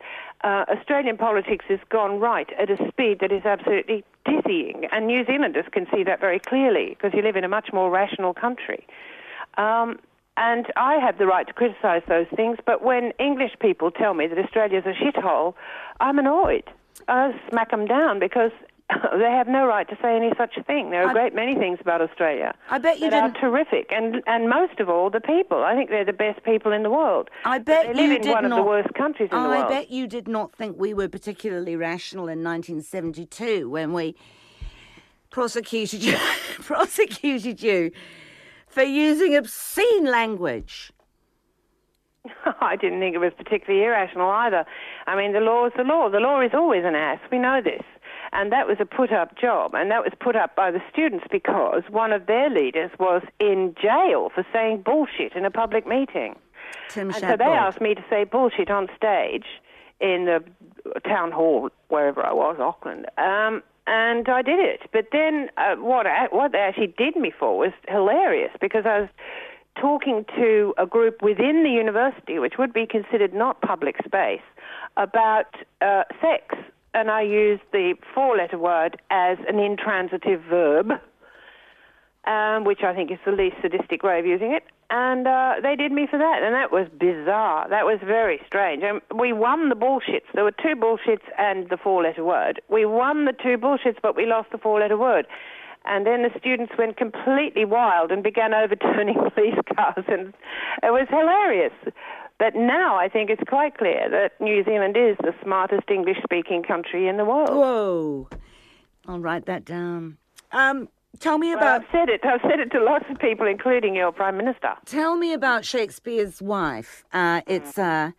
Uh, 0.43 0.65
Australian 0.69 1.17
politics 1.17 1.65
has 1.67 1.79
gone 1.89 2.19
right 2.19 2.49
at 2.59 2.69
a 2.69 2.77
speed 2.87 3.19
that 3.19 3.31
is 3.31 3.45
absolutely 3.45 4.03
dizzying, 4.25 4.85
and 4.91 5.05
New 5.05 5.25
Zealanders 5.25 5.65
can 5.71 5.85
see 5.93 6.03
that 6.03 6.19
very 6.19 6.39
clearly 6.39 6.89
because 6.89 7.13
you 7.13 7.21
live 7.21 7.35
in 7.35 7.43
a 7.43 7.49
much 7.49 7.69
more 7.73 7.89
rational 7.91 8.33
country. 8.33 8.87
Um, 9.57 9.99
and 10.39 10.67
I 10.77 10.95
have 10.95 11.17
the 11.17 11.27
right 11.27 11.45
to 11.47 11.53
criticise 11.53 12.01
those 12.07 12.25
things, 12.35 12.57
but 12.65 12.81
when 12.81 13.11
English 13.19 13.51
people 13.59 13.91
tell 13.91 14.13
me 14.13 14.25
that 14.25 14.37
Australia's 14.37 14.85
a 14.85 14.93
shithole, 14.93 15.53
I'm 15.99 16.17
annoyed. 16.17 16.63
I 17.09 17.37
smack 17.49 17.71
them 17.71 17.85
down 17.85 18.19
because 18.19 18.51
they 18.89 19.31
have 19.31 19.47
no 19.49 19.67
right 19.67 19.87
to 19.89 19.97
say 20.01 20.15
any 20.15 20.31
such 20.37 20.55
thing. 20.65 20.91
There 20.91 21.05
are 21.05 21.11
a 21.11 21.13
great 21.13 21.35
many 21.35 21.55
things 21.55 21.77
about 21.81 22.01
Australia 22.01 22.55
I 22.69 22.77
bet 22.79 22.99
you 22.99 23.09
that 23.09 23.21
didn't. 23.21 23.37
are 23.37 23.41
terrific, 23.41 23.91
and 23.91 24.23
and 24.27 24.49
most 24.49 24.79
of 24.79 24.89
all, 24.89 25.09
the 25.09 25.21
people. 25.21 25.63
I 25.63 25.75
think 25.75 25.89
they're 25.89 26.05
the 26.05 26.13
best 26.13 26.43
people 26.43 26.71
in 26.71 26.83
the 26.83 26.89
world. 26.89 27.29
I 27.45 27.59
But 27.59 27.65
bet 27.65 27.87
they 27.87 27.93
live 27.93 28.09
you 28.11 28.15
in 28.15 28.21
did 28.21 28.31
one 28.31 28.45
of 28.45 28.55
the 28.55 28.63
worst 28.63 28.93
countries 28.95 29.29
in 29.31 29.37
the 29.37 29.43
world. 29.43 29.53
I 29.53 29.59
world. 29.59 29.69
bet 29.69 29.91
you 29.91 30.07
did 30.07 30.27
not 30.27 30.55
think 30.55 30.77
we 30.79 30.93
were 30.93 31.09
particularly 31.09 31.75
rational 31.75 32.29
in 32.29 32.43
1972 32.43 33.69
when 33.69 33.93
we 33.93 34.15
prosecuted 35.29 36.01
you, 36.01 36.17
prosecuted 36.61 37.61
you 37.61 37.91
for 38.69 38.83
using 38.83 39.35
obscene 39.35 40.05
language. 40.05 40.91
I 42.61 42.75
didn't 42.75 42.99
think 42.99 43.15
it 43.15 43.19
was 43.19 43.33
particularly 43.37 43.85
irrational 43.85 44.29
either. 44.29 44.65
I 45.07 45.15
mean, 45.15 45.33
the 45.33 45.39
law 45.39 45.65
is 45.65 45.73
the 45.75 45.83
law. 45.83 46.09
The 46.09 46.19
law 46.19 46.41
is 46.41 46.51
always 46.53 46.83
an 46.85 46.95
ass. 46.95 47.19
We 47.31 47.39
know 47.39 47.61
this. 47.63 47.83
And 48.31 48.51
that 48.51 48.67
was 48.67 48.77
a 48.79 48.85
put 48.85 49.11
up 49.11 49.37
job. 49.37 49.73
And 49.73 49.89
that 49.89 50.03
was 50.03 50.13
put 50.19 50.35
up 50.35 50.55
by 50.55 50.69
the 50.69 50.79
students 50.91 51.25
because 51.31 51.83
one 51.89 52.11
of 52.11 52.27
their 52.27 52.49
leaders 52.49 52.91
was 52.99 53.23
in 53.39 53.73
jail 53.81 54.29
for 54.33 54.45
saying 54.53 54.83
bullshit 54.83 55.33
in 55.35 55.45
a 55.45 55.51
public 55.51 55.87
meeting. 55.87 56.35
Tim 56.89 57.07
And 57.09 57.15
so 57.15 57.35
they 57.37 57.45
asked 57.45 57.81
me 57.81 57.95
to 57.95 58.03
say 58.09 58.23
bullshit 58.23 58.69
on 58.69 58.87
stage 58.95 59.45
in 59.99 60.25
the 60.25 60.43
town 61.07 61.31
hall, 61.31 61.69
wherever 61.87 62.23
I 62.23 62.33
was, 62.33 62.57
Auckland. 62.59 63.07
Um, 63.17 63.63
and 63.89 64.29
I 64.29 64.41
did 64.41 64.59
it. 64.59 64.81
But 64.93 65.07
then 65.11 65.49
uh, 65.57 65.75
what, 65.75 66.05
what 66.31 66.51
they 66.51 66.59
actually 66.59 66.93
did 66.97 67.15
me 67.15 67.33
for 67.37 67.57
was 67.57 67.73
hilarious 67.87 68.51
because 68.61 68.85
I 68.85 69.01
was 69.01 69.09
talking 69.81 70.25
to 70.37 70.73
a 70.77 70.85
group 70.85 71.21
within 71.21 71.63
the 71.63 71.71
university, 71.71 72.37
which 72.37 72.53
would 72.59 72.71
be 72.71 72.85
considered 72.85 73.33
not 73.33 73.61
public 73.61 73.95
space, 74.05 74.45
about 74.95 75.55
uh, 75.81 76.03
sex. 76.21 76.55
And 76.93 77.09
I 77.09 77.23
used 77.23 77.63
the 77.71 77.95
four 78.13 78.37
letter 78.37 78.57
word 78.57 79.01
as 79.09 79.37
an 79.47 79.59
intransitive 79.59 80.41
verb 80.43 80.91
um, 82.25 82.63
which 82.63 82.81
I 82.83 82.93
think 82.93 83.11
is 83.11 83.17
the 83.25 83.31
least 83.31 83.55
sadistic 83.61 84.03
way 84.03 84.19
of 84.19 84.25
using 84.25 84.51
it. 84.51 84.63
And 84.91 85.27
uh, 85.27 85.55
they 85.61 85.75
did 85.75 85.91
me 85.91 86.07
for 86.09 86.17
that, 86.17 86.41
and 86.41 86.55
that 86.55 86.71
was 86.71 86.87
bizarre. 86.99 87.69
That 87.69 87.85
was 87.85 87.99
very 88.03 88.41
strange. 88.47 88.83
And 88.83 89.01
we 89.15 89.33
won 89.33 89.69
the 89.69 89.75
bullshits. 89.75 90.25
There 90.33 90.43
were 90.43 90.51
two 90.51 90.75
bullshits 90.75 91.25
and 91.37 91.69
the 91.69 91.77
four-letter 91.77 92.23
word. 92.23 92.59
We 92.69 92.85
won 92.85 93.25
the 93.25 93.33
two 93.33 93.57
bullshits, 93.57 93.97
but 94.01 94.15
we 94.15 94.25
lost 94.25 94.49
the 94.51 94.57
four-letter 94.57 94.97
word. 94.97 95.27
And 95.85 96.07
then 96.07 96.23
the 96.23 96.31
students 96.39 96.73
went 96.77 96.97
completely 96.97 97.65
wild 97.65 98.11
and 98.11 98.23
began 98.23 98.53
overturning 98.63 99.15
police 99.35 99.59
cars, 99.75 100.05
and 100.07 100.33
it 100.81 100.91
was 100.91 101.07
hilarious. 101.09 101.73
But 102.39 102.55
now 102.55 102.95
I 102.97 103.09
think 103.09 103.29
it's 103.29 103.43
quite 103.47 103.77
clear 103.77 104.09
that 104.09 104.41
New 104.41 104.63
Zealand 104.63 104.97
is 104.97 105.17
the 105.19 105.35
smartest 105.43 105.91
English-speaking 105.91 106.63
country 106.63 107.07
in 107.07 107.17
the 107.17 107.25
world. 107.25 107.49
Whoa. 107.49 108.29
I'll 109.07 109.19
write 109.19 109.45
that 109.45 109.65
down. 109.65 110.17
Um, 110.51 110.87
tell 111.19 111.37
me 111.37 111.49
Well, 111.49 111.57
about 111.57 111.81
I've 111.81 111.87
said 111.91 112.09
it. 112.09 112.21
I've 112.23 112.41
said 112.41 112.59
it 112.59 112.71
to 112.71 112.83
lots 112.83 113.05
of 113.09 113.17
people, 113.19 113.47
including 113.47 113.95
your 113.95 114.11
Prime 114.11 114.37
Minister. 114.37 114.73
tell 114.85 115.15
me 115.15 115.33
about 115.33 115.65
Shakespeare's 115.65 116.41
wife. 116.41 117.03
Uh, 117.11 117.41
it's 117.47 117.77
uh, 117.77 118.11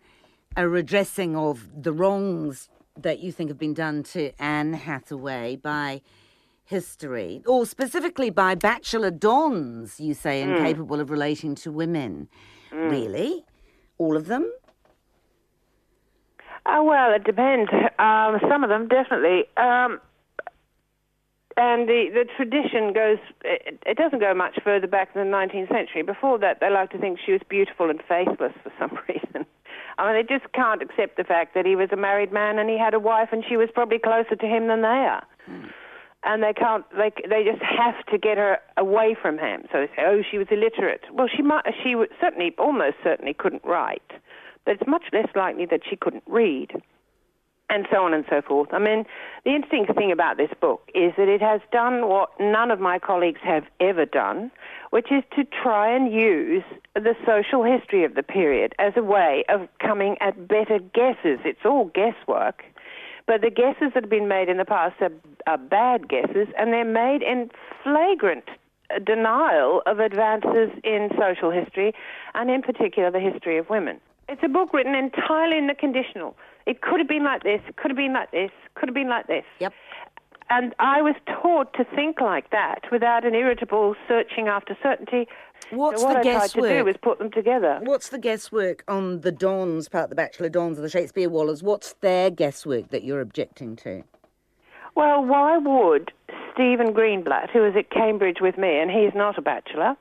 a 0.57 0.67
redressing 0.67 1.35
of 1.35 1.69
the 1.83 1.93
wrongs 1.93 2.69
that 2.99 3.19
you 3.19 3.31
think 3.31 3.49
have 3.49 3.57
been 3.57 3.73
done 3.73 4.03
to 4.03 4.31
Anne 4.41 4.73
Hathaway 4.73 5.55
by 5.55 6.01
history, 6.65 7.41
or 7.47 7.65
specifically 7.65 8.29
by 8.29 8.55
bachelor 8.55 9.11
dons. 9.11 9.99
You 9.99 10.13
say 10.13 10.41
incapable 10.41 10.99
of 10.99 11.09
relating 11.09 11.55
to 11.55 11.71
women. 11.71 12.27
Really, 12.71 13.43
all 13.97 14.15
of 14.15 14.27
them? 14.27 14.49
Oh, 16.65 16.83
well, 16.83 17.11
it 17.13 17.23
depends. 17.23 17.71
Um, 17.97 18.39
some 18.49 18.63
of 18.63 18.69
them, 18.69 18.87
definitely. 18.87 19.45
Um, 19.57 19.99
and 21.57 21.87
the, 21.87 22.07
the 22.13 22.25
tradition 22.37 22.93
goes, 22.93 23.17
it, 23.43 23.79
it 23.85 23.97
doesn't 23.97 24.19
go 24.19 24.33
much 24.33 24.59
further 24.63 24.87
back 24.87 25.13
than 25.13 25.29
the 25.29 25.35
19th 25.35 25.69
century. 25.69 26.01
Before 26.01 26.39
that, 26.39 26.59
they 26.59 26.69
like 26.69 26.91
to 26.91 26.97
think 26.97 27.19
she 27.23 27.31
was 27.33 27.41
beautiful 27.49 27.89
and 27.89 28.01
faithless 28.07 28.53
for 28.63 28.71
some 28.79 28.97
reason. 29.09 29.45
I 29.97 30.05
mean, 30.05 30.15
they 30.15 30.37
just 30.37 30.51
can't 30.53 30.81
accept 30.81 31.17
the 31.17 31.23
fact 31.23 31.53
that 31.53 31.65
he 31.65 31.75
was 31.75 31.89
a 31.91 31.97
married 31.97 32.31
man 32.31 32.57
and 32.57 32.69
he 32.69 32.77
had 32.77 32.93
a 32.93 32.99
wife 32.99 33.29
and 33.31 33.43
she 33.47 33.57
was 33.57 33.69
probably 33.73 33.99
closer 33.99 34.35
to 34.35 34.45
him 34.45 34.67
than 34.67 34.81
they 34.81 34.87
are. 34.87 35.23
And 36.23 36.43
they 36.43 36.53
can't, 36.53 36.85
they, 36.95 37.11
they 37.27 37.43
just 37.43 37.61
have 37.61 38.05
to 38.11 38.17
get 38.17 38.37
her 38.37 38.59
away 38.77 39.15
from 39.19 39.37
him. 39.37 39.63
So 39.71 39.81
they 39.81 39.87
say, 39.87 40.03
oh, 40.05 40.21
she 40.29 40.37
was 40.37 40.47
illiterate. 40.51 41.01
Well, 41.11 41.27
she 41.27 41.41
might, 41.41 41.65
she 41.83 41.95
certainly, 42.21 42.53
almost 42.57 42.97
certainly 43.03 43.33
couldn't 43.33 43.65
write. 43.65 44.11
But 44.65 44.75
it's 44.75 44.87
much 44.87 45.05
less 45.11 45.27
likely 45.35 45.65
that 45.65 45.81
she 45.87 45.95
couldn't 45.95 46.23
read 46.27 46.81
and 47.71 47.87
so 47.89 48.03
on 48.03 48.13
and 48.13 48.25
so 48.29 48.41
forth. 48.41 48.69
I 48.73 48.79
mean, 48.79 49.05
the 49.45 49.55
interesting 49.55 49.85
thing 49.95 50.11
about 50.11 50.35
this 50.35 50.51
book 50.59 50.91
is 50.93 51.13
that 51.17 51.29
it 51.29 51.41
has 51.41 51.61
done 51.71 52.09
what 52.09 52.29
none 52.39 52.69
of 52.69 52.81
my 52.81 52.99
colleagues 52.99 53.39
have 53.43 53.63
ever 53.79 54.05
done, 54.05 54.51
which 54.89 55.09
is 55.09 55.23
to 55.37 55.45
try 55.45 55.89
and 55.89 56.11
use 56.11 56.63
the 56.95 57.15
social 57.25 57.63
history 57.63 58.03
of 58.03 58.15
the 58.15 58.23
period 58.23 58.75
as 58.77 58.93
a 58.97 59.01
way 59.01 59.45
of 59.47 59.69
coming 59.79 60.17
at 60.19 60.47
better 60.49 60.79
guesses. 60.79 61.39
It's 61.45 61.65
all 61.65 61.85
guesswork. 61.85 62.63
But 63.25 63.39
the 63.41 63.49
guesses 63.49 63.93
that 63.93 64.03
have 64.03 64.09
been 64.09 64.27
made 64.27 64.49
in 64.49 64.57
the 64.57 64.65
past 64.65 65.01
are, 65.01 65.11
are 65.47 65.57
bad 65.57 66.09
guesses, 66.09 66.49
and 66.57 66.73
they're 66.73 66.83
made 66.83 67.21
in 67.21 67.49
flagrant 67.83 68.49
denial 69.05 69.81
of 69.85 69.99
advances 69.99 70.69
in 70.83 71.09
social 71.17 71.51
history, 71.51 71.93
and 72.33 72.51
in 72.51 72.61
particular 72.61 73.09
the 73.09 73.21
history 73.21 73.57
of 73.57 73.69
women. 73.69 74.01
It's 74.29 74.41
a 74.43 74.47
book 74.47 74.73
written 74.73 74.95
entirely 74.95 75.57
in 75.57 75.67
the 75.67 75.75
conditional. 75.75 76.35
It 76.65 76.81
could 76.81 76.99
have 76.99 77.07
been 77.07 77.23
like 77.23 77.43
this, 77.43 77.61
it 77.67 77.75
could 77.75 77.91
have 77.91 77.97
been 77.97 78.13
like 78.13 78.31
this, 78.31 78.51
could 78.75 78.87
have 78.87 78.95
been 78.95 79.09
like 79.09 79.27
this. 79.27 79.43
Yep. 79.59 79.73
And 80.49 80.75
I 80.79 81.01
was 81.01 81.15
taught 81.25 81.73
to 81.75 81.85
think 81.95 82.19
like 82.19 82.49
that 82.51 82.81
without 82.91 83.25
an 83.25 83.33
irritable 83.33 83.95
searching 84.07 84.47
after 84.47 84.77
certainty. 84.83 85.27
What's 85.69 86.01
so 86.01 86.07
what 86.07 86.23
the 86.23 86.29
I 86.29 86.33
tried 86.33 86.47
to 86.49 86.53
do 86.55 86.61
guesswork? 86.61 86.85
was 86.85 86.95
put 87.01 87.19
them 87.19 87.31
together. 87.31 87.79
What's 87.83 88.09
the 88.09 88.19
guesswork 88.19 88.83
on 88.87 89.21
the 89.21 89.31
Dons 89.31 89.87
part, 89.87 90.09
the 90.09 90.15
Bachelor 90.15 90.49
Dons 90.49 90.77
or 90.77 90.81
the 90.81 90.89
Shakespeare 90.89 91.29
Wallahs? 91.29 91.63
What's 91.63 91.93
their 92.01 92.29
guesswork 92.29 92.89
that 92.89 93.03
you're 93.03 93.21
objecting 93.21 93.77
to? 93.77 94.03
Well, 94.95 95.23
why 95.23 95.57
would 95.57 96.11
Stephen 96.53 96.93
Greenblatt, 96.93 97.49
who 97.51 97.61
was 97.61 97.73
at 97.77 97.89
Cambridge 97.89 98.41
with 98.41 98.57
me, 98.57 98.77
and 98.77 98.91
he's 98.91 99.15
not 99.15 99.37
a 99.37 99.41
bachelor, 99.41 99.95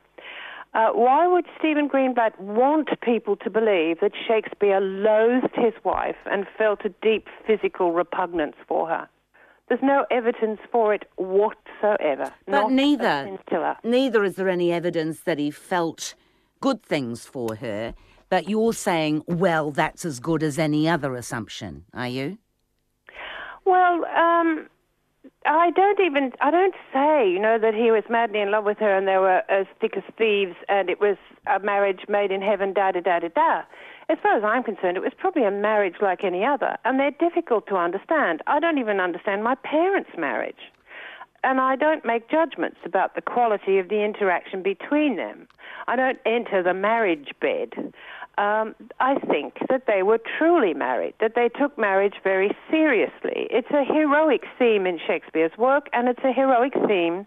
uh, 0.74 0.90
why 0.90 1.26
would 1.26 1.46
Stephen 1.58 1.88
Greenblatt 1.88 2.38
want 2.38 2.88
people 3.00 3.36
to 3.36 3.50
believe 3.50 4.00
that 4.00 4.12
Shakespeare 4.28 4.80
loathed 4.80 5.54
his 5.54 5.74
wife 5.84 6.16
and 6.26 6.46
felt 6.56 6.84
a 6.84 6.90
deep 7.02 7.26
physical 7.46 7.92
repugnance 7.92 8.56
for 8.68 8.88
her? 8.88 9.08
There's 9.68 9.82
no 9.82 10.04
evidence 10.10 10.60
for 10.72 10.92
it 10.94 11.04
whatsoever. 11.16 12.32
But 12.46 12.52
not 12.52 12.72
neither, 12.72 13.38
neither 13.84 14.24
is 14.24 14.34
there 14.34 14.48
any 14.48 14.72
evidence 14.72 15.20
that 15.20 15.38
he 15.38 15.50
felt 15.50 16.14
good 16.60 16.82
things 16.82 17.24
for 17.24 17.56
her. 17.56 17.94
But 18.28 18.48
you're 18.48 18.72
saying, 18.72 19.24
well, 19.26 19.72
that's 19.72 20.04
as 20.04 20.20
good 20.20 20.42
as 20.42 20.58
any 20.58 20.88
other 20.88 21.14
assumption, 21.16 21.84
are 21.92 22.06
you? 22.06 22.38
Well, 23.64 24.04
um, 24.06 24.68
I 25.46 25.70
don't 25.70 26.00
even, 26.00 26.32
I 26.40 26.50
don't 26.50 26.74
say, 26.92 27.30
you 27.30 27.38
know, 27.38 27.58
that 27.58 27.74
he 27.74 27.90
was 27.90 28.04
madly 28.10 28.40
in 28.40 28.50
love 28.50 28.64
with 28.64 28.78
her 28.78 28.96
and 28.96 29.08
they 29.08 29.16
were 29.16 29.42
as 29.48 29.66
thick 29.80 29.96
as 29.96 30.02
thieves 30.18 30.54
and 30.68 30.90
it 30.90 31.00
was 31.00 31.16
a 31.46 31.58
marriage 31.58 32.00
made 32.08 32.30
in 32.30 32.42
heaven, 32.42 32.74
da 32.74 32.92
da 32.92 33.00
da 33.00 33.20
da 33.20 33.28
da. 33.28 33.62
As 34.10 34.18
far 34.22 34.36
as 34.36 34.44
I'm 34.44 34.62
concerned, 34.62 34.96
it 34.96 35.02
was 35.02 35.12
probably 35.16 35.44
a 35.44 35.50
marriage 35.50 35.96
like 36.02 36.24
any 36.24 36.44
other, 36.44 36.76
and 36.84 36.98
they're 36.98 37.12
difficult 37.12 37.68
to 37.68 37.76
understand. 37.76 38.42
I 38.48 38.58
don't 38.58 38.78
even 38.78 38.98
understand 38.98 39.44
my 39.44 39.54
parents' 39.54 40.10
marriage. 40.18 40.72
And 41.42 41.60
I 41.60 41.76
don't 41.76 42.04
make 42.04 42.28
judgments 42.28 42.78
about 42.84 43.14
the 43.14 43.22
quality 43.22 43.78
of 43.78 43.88
the 43.88 44.04
interaction 44.04 44.62
between 44.62 45.16
them. 45.16 45.48
I 45.86 45.96
don't 45.96 46.18
enter 46.26 46.62
the 46.62 46.74
marriage 46.74 47.30
bed. 47.40 47.94
Um, 48.40 48.74
I 49.00 49.16
think 49.30 49.58
that 49.68 49.82
they 49.86 50.02
were 50.02 50.18
truly 50.38 50.72
married, 50.72 51.12
that 51.20 51.34
they 51.34 51.50
took 51.50 51.76
marriage 51.76 52.14
very 52.24 52.56
seriously. 52.70 53.46
It's 53.50 53.70
a 53.70 53.84
heroic 53.84 54.44
theme 54.58 54.86
in 54.86 54.98
Shakespeare's 55.06 55.52
work, 55.58 55.90
and 55.92 56.08
it's 56.08 56.24
a 56.24 56.32
heroic 56.32 56.72
theme 56.88 57.26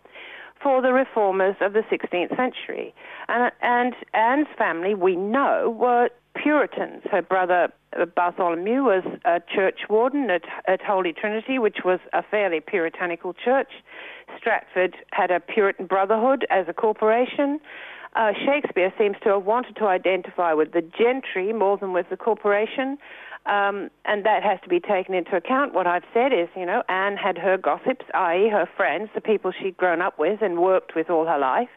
for 0.63 0.81
the 0.81 0.91
reformers 0.91 1.55
of 1.61 1.73
the 1.73 1.81
16th 1.81 2.35
century. 2.35 2.95
And, 3.27 3.51
and 3.61 3.93
Anne's 4.15 4.47
family, 4.57 4.95
we 4.95 5.15
know, 5.15 5.69
were 5.69 6.09
Puritans. 6.35 7.03
Her 7.11 7.21
brother 7.21 7.71
uh, 7.95 8.05
Bartholomew 8.05 8.83
was 8.83 9.03
a 9.23 9.39
church 9.53 9.81
warden 9.91 10.31
at, 10.31 10.41
at 10.67 10.81
Holy 10.81 11.13
Trinity, 11.13 11.59
which 11.59 11.79
was 11.85 11.99
a 12.13 12.23
fairly 12.23 12.59
puritanical 12.59 13.33
church. 13.33 13.69
Stratford 14.35 14.95
had 15.11 15.29
a 15.29 15.39
Puritan 15.39 15.85
brotherhood 15.85 16.47
as 16.49 16.65
a 16.67 16.73
corporation. 16.73 17.59
Uh, 18.15 18.31
Shakespeare 18.45 18.93
seems 18.97 19.15
to 19.23 19.29
have 19.29 19.43
wanted 19.45 19.75
to 19.77 19.85
identify 19.85 20.53
with 20.53 20.71
the 20.71 20.81
gentry 20.81 21.51
more 21.51 21.77
than 21.77 21.93
with 21.93 22.09
the 22.09 22.17
corporation. 22.17 22.97
Um, 23.45 23.89
and 24.05 24.25
that 24.25 24.41
has 24.43 24.59
to 24.63 24.69
be 24.69 24.79
taken 24.79 25.13
into 25.13 25.35
account. 25.35 25.73
What 25.73 25.85
I've 25.85 26.05
said 26.13 26.31
is, 26.31 26.47
you 26.55 26.65
know, 26.65 26.81
Anne 26.87 27.17
had 27.17 27.37
her 27.37 27.57
gossips, 27.57 28.05
i.e., 28.13 28.49
her 28.49 28.69
friends, 28.77 29.09
the 29.13 29.21
people 29.21 29.51
she'd 29.51 29.75
grown 29.75 30.01
up 30.01 30.17
with 30.17 30.41
and 30.41 30.59
worked 30.59 30.95
with 30.95 31.09
all 31.09 31.25
her 31.25 31.37
life, 31.37 31.67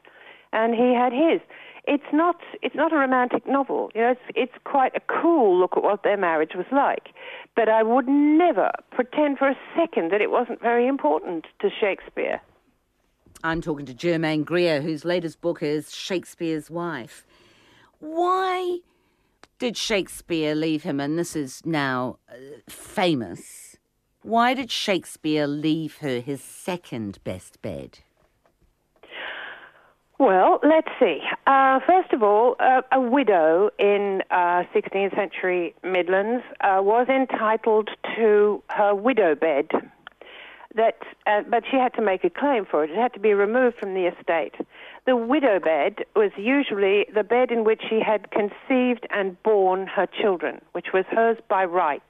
and 0.52 0.75
he 0.75 0.95
had 0.95 1.12
his. 1.12 1.40
It's 1.88 2.12
not, 2.12 2.37
it's 2.62 2.75
not 2.75 2.93
a 2.93 2.97
romantic 2.97 3.47
novel. 3.49 3.90
You 3.95 4.02
know, 4.02 4.11
it's, 4.11 4.21
it's 4.37 4.52
quite 4.64 4.93
a 4.95 5.00
cool 5.00 5.59
look 5.59 5.76
at 5.76 5.83
what 5.83 6.05
their 6.05 6.16
marriage 6.16 6.52
was 6.55 6.66
like. 6.71 7.09
But 7.57 7.69
I 7.69 7.83
would 7.83 8.07
never 8.07 8.71
pretend 8.93 9.38
for 9.38 9.49
a 9.49 9.57
second 9.76 10.12
that 10.12 10.21
it 10.21 10.31
wasn't 10.31 10.61
very 10.61 10.87
important 10.87 11.47
to 11.61 11.69
Shakespeare. 11.69 12.40
I'm 13.45 13.61
talking 13.61 13.87
to 13.87 13.95
Germaine 13.95 14.45
Greer, 14.45 14.81
whose 14.81 15.05
latest 15.05 15.40
book 15.40 15.62
is 15.62 15.95
Shakespeare's 15.95 16.71
Wife. 16.71 17.26
Why 17.99 18.78
did 19.59 19.76
Shakespeare 19.76 20.55
leave 20.55 20.83
him? 20.83 21.00
And 21.00 21.19
this 21.19 21.37
is 21.37 21.62
now 21.64 22.19
uh, 22.28 22.35
famous. 22.69 23.76
Why 24.23 24.55
did 24.55 24.71
Shakespeare 24.71 25.47
leave 25.47 25.99
her 25.99 26.21
his 26.21 26.43
second 26.43 27.23
best 27.25 27.62
bed? 27.62 28.00
Well, 30.19 30.61
let's 30.62 30.88
see. 30.99 31.21
Uh, 31.47 31.78
first 31.87 32.12
of 32.14 32.23
all, 32.23 32.57
uh, 32.59 32.81
a 32.90 33.00
widow 33.00 33.69
in 33.78 34.23
uh, 34.31 34.64
16th 34.75 35.14
century 35.14 35.75
Midlands 35.85 36.43
uh, 36.62 36.81
was 36.81 37.07
entitled 37.09 37.90
to 38.16 38.62
her 38.71 38.95
widow 38.95 39.35
bed 39.35 39.66
that, 40.76 40.99
uh, 41.26 41.42
but 41.50 41.64
she 41.71 41.76
had 41.76 41.95
to 41.95 42.02
make 42.02 42.25
a 42.25 42.30
claim 42.30 42.64
for 42.64 42.85
it. 42.85 42.90
It 42.90 42.97
had 42.97 43.12
to 43.14 43.21
be 43.21 43.35
removed 43.35 43.76
from 43.78 43.95
the 43.95 44.06
estate. 44.06 44.54
The 45.06 45.16
widow 45.16 45.59
bed 45.59 46.04
was 46.14 46.30
usually 46.37 47.06
the 47.14 47.25
bed 47.25 47.50
in 47.50 47.64
which 47.64 47.83
she 47.88 48.00
had 48.00 48.30
conceived 48.30 49.06
and 49.11 49.40
borne 49.42 49.87
her 49.87 50.06
children, 50.06 50.61
which 50.73 50.88
was 50.92 51.04
hers 51.11 51.38
by 51.49 51.64
right. 51.64 52.02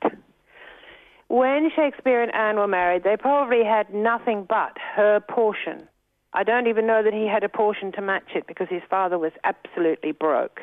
When 1.28 1.70
Shakespeare 1.75 2.23
and 2.23 2.35
Anne 2.35 2.56
were 2.56 2.68
married, 2.68 3.02
they 3.02 3.16
probably 3.16 3.64
had 3.64 3.92
nothing 3.92 4.44
but 4.49 4.76
her 4.94 5.20
portion. 5.20 5.88
I 6.32 6.44
don't 6.44 6.66
even 6.66 6.87
know 6.87 7.02
that 7.02 7.14
he 7.14 7.26
had 7.26 7.42
a 7.42 7.49
portion 7.49 7.92
to 7.92 8.02
match 8.02 8.30
it 8.35 8.46
because 8.46 8.68
his 8.68 8.82
father 8.88 9.18
was 9.18 9.32
absolutely 9.44 10.12
broke. 10.12 10.61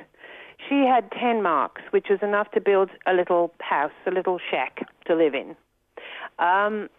She 0.69 0.85
had 0.85 1.11
10 1.11 1.41
marks, 1.41 1.81
which 1.91 2.07
was 2.09 2.19
enough 2.21 2.51
to 2.51 2.61
build 2.61 2.89
a 3.05 3.13
little 3.13 3.51
house, 3.59 3.91
a 4.05 4.11
little 4.11 4.39
shack 4.51 4.87
to 5.05 5.15
live 5.15 5.33
in. 5.33 5.55
Um, 6.39 6.89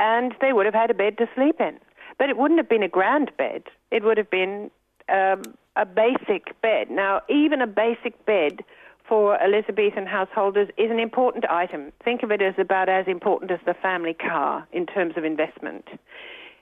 and 0.00 0.34
they 0.40 0.52
would 0.52 0.66
have 0.66 0.74
had 0.74 0.90
a 0.90 0.94
bed 0.94 1.18
to 1.18 1.28
sleep 1.36 1.60
in. 1.60 1.78
But 2.18 2.30
it 2.30 2.36
wouldn't 2.36 2.58
have 2.58 2.68
been 2.68 2.82
a 2.82 2.88
grand 2.88 3.30
bed. 3.36 3.64
It 3.90 4.02
would 4.02 4.16
have 4.16 4.30
been 4.30 4.70
um, 5.08 5.42
a 5.76 5.84
basic 5.86 6.60
bed. 6.62 6.90
Now, 6.90 7.20
even 7.28 7.60
a 7.60 7.66
basic 7.66 8.24
bed 8.24 8.64
for 9.06 9.40
Elizabethan 9.42 10.06
householders 10.06 10.68
is 10.78 10.90
an 10.90 10.98
important 10.98 11.44
item. 11.50 11.92
Think 12.02 12.22
of 12.22 12.30
it 12.30 12.40
as 12.40 12.54
about 12.58 12.88
as 12.88 13.06
important 13.06 13.50
as 13.50 13.60
the 13.66 13.74
family 13.74 14.14
car 14.14 14.66
in 14.72 14.86
terms 14.86 15.14
of 15.16 15.24
investment. 15.24 15.86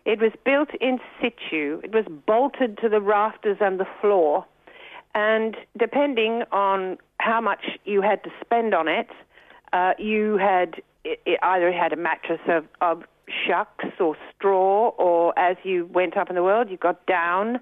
It 0.04 0.20
was 0.20 0.32
built 0.44 0.70
in 0.80 0.98
situ. 1.20 1.80
It 1.84 1.92
was 1.94 2.06
bolted 2.26 2.78
to 2.78 2.88
the 2.88 3.00
rafters 3.00 3.58
and 3.60 3.78
the 3.78 3.86
floor. 4.00 4.46
And 5.14 5.56
depending 5.78 6.42
on 6.50 6.98
how 7.18 7.40
much 7.40 7.78
you 7.84 8.02
had 8.02 8.24
to 8.24 8.30
spend 8.40 8.74
on 8.74 8.88
it, 8.88 9.08
uh, 9.72 9.92
you 9.98 10.38
had 10.38 10.82
it, 11.04 11.20
it 11.26 11.38
either 11.42 11.70
had 11.72 11.92
a 11.92 11.96
mattress 11.96 12.40
of, 12.48 12.64
of 12.80 13.04
shucks 13.46 13.86
or 14.00 14.16
straw, 14.34 14.90
or 14.98 15.38
as 15.38 15.56
you 15.62 15.86
went 15.92 16.16
up 16.16 16.28
in 16.28 16.36
the 16.36 16.42
world, 16.42 16.70
you 16.70 16.76
got 16.76 17.04
down. 17.06 17.60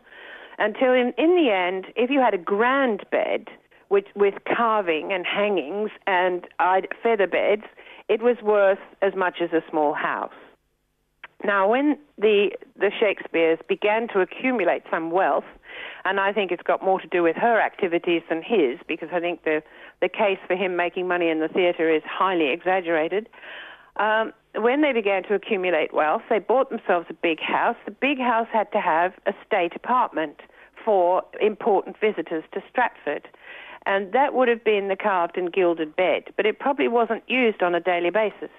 Until 0.59 0.92
in, 0.92 1.12
in 1.18 1.37
the 1.37 1.50
end, 1.50 1.87
if 1.96 2.11
you 2.11 2.20
had 2.20 2.35
a 2.35 2.38
grand 2.38 3.05
bed 3.11 3.48
with, 3.90 4.07
with 4.14 4.35
carving 4.57 5.12
and 5.12 5.26
hangings 5.26 5.90
and 6.07 6.46
uh, 6.59 6.81
feather 7.02 7.26
beds, 7.26 7.64
it 8.09 8.22
was 8.22 8.37
worth 8.42 8.79
as 9.02 9.14
much 9.14 9.37
as 9.42 9.52
a 9.52 9.62
small 9.70 9.92
house. 9.92 10.33
Now, 11.44 11.68
when 11.68 11.98
the 12.16 12.50
the 12.76 12.90
Shakespeares 12.98 13.59
began 13.68 14.09
to 14.09 14.20
accumulate 14.20 14.83
some 14.90 15.11
wealth, 15.11 15.44
and 16.05 16.18
I 16.18 16.33
think 16.33 16.50
it's 16.50 16.62
got 16.62 16.83
more 16.83 16.98
to 17.00 17.07
do 17.07 17.22
with 17.22 17.37
her 17.37 17.61
activities 17.61 18.22
than 18.31 18.42
his, 18.42 18.79
because 18.88 19.11
I 19.12 19.20
think 19.20 19.44
the 19.44 19.62
the 20.00 20.09
case 20.09 20.38
for 20.46 20.57
him 20.57 20.76
making 20.76 21.07
money 21.07 21.29
in 21.29 21.40
the 21.40 21.48
theatre 21.48 21.94
is 21.94 22.02
highly 22.07 22.48
exaggerated. 22.50 23.29
Um, 23.96 24.32
when 24.54 24.82
they 24.82 24.92
began 24.92 25.22
to 25.24 25.35
accumulate 25.35 25.92
wealth, 25.92 26.22
they 26.28 26.38
bought 26.38 26.70
themselves 26.70 27.06
a 27.11 27.14
big 27.14 27.40
house. 27.40 27.76
The 27.85 27.90
big 27.90 28.18
house 28.18 28.48
had 28.52 28.70
to 28.72 28.80
have 28.80 29.12
a 29.26 29.32
state 29.46 29.74
apartment 29.74 30.40
for 30.85 31.22
important 31.40 31.96
visitors 32.00 32.44
to 32.52 32.62
Stratford. 32.70 33.28
And 33.87 34.12
that 34.12 34.35
would 34.35 34.48
have 34.48 34.64
been 34.64 34.88
the 34.88 34.96
carved 34.96 35.37
and 35.37 35.52
gilded 35.52 35.94
bed, 35.94 36.24
but 36.37 36.46
it 36.46 36.59
probably 36.59 36.88
wasn't 36.88 37.22
used 37.28 37.62
on 37.62 37.74
a 37.74 37.80
daily 37.80 38.11
basis. 38.11 38.50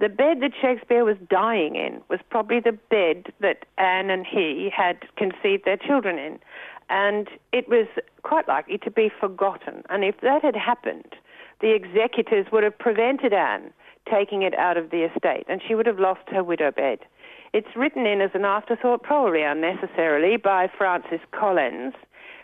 The 0.00 0.08
bed 0.08 0.40
that 0.40 0.52
Shakespeare 0.60 1.04
was 1.04 1.16
dying 1.30 1.76
in 1.76 2.00
was 2.08 2.18
probably 2.28 2.60
the 2.60 2.72
bed 2.72 3.32
that 3.40 3.64
Anne 3.78 4.10
and 4.10 4.26
he 4.26 4.70
had 4.74 4.98
conceived 5.16 5.64
their 5.64 5.76
children 5.76 6.18
in. 6.18 6.38
And 6.90 7.28
it 7.52 7.68
was 7.68 7.86
quite 8.22 8.48
likely 8.48 8.78
to 8.78 8.90
be 8.90 9.10
forgotten. 9.20 9.82
And 9.88 10.04
if 10.04 10.20
that 10.22 10.42
had 10.42 10.56
happened, 10.56 11.14
the 11.60 11.74
executors 11.74 12.46
would 12.50 12.64
have 12.64 12.78
prevented 12.78 13.32
Anne 13.32 13.72
taking 14.10 14.42
it 14.42 14.54
out 14.58 14.76
of 14.76 14.90
the 14.90 15.04
estate, 15.04 15.44
and 15.48 15.60
she 15.66 15.74
would 15.74 15.86
have 15.86 15.98
lost 15.98 16.22
her 16.28 16.42
widow 16.42 16.70
bed. 16.70 17.00
It's 17.52 17.76
written 17.76 18.06
in 18.06 18.20
as 18.20 18.30
an 18.34 18.44
afterthought, 18.44 19.02
probably 19.02 19.42
unnecessarily, 19.42 20.36
by 20.36 20.68
Francis 20.76 21.20
Collins, 21.30 21.94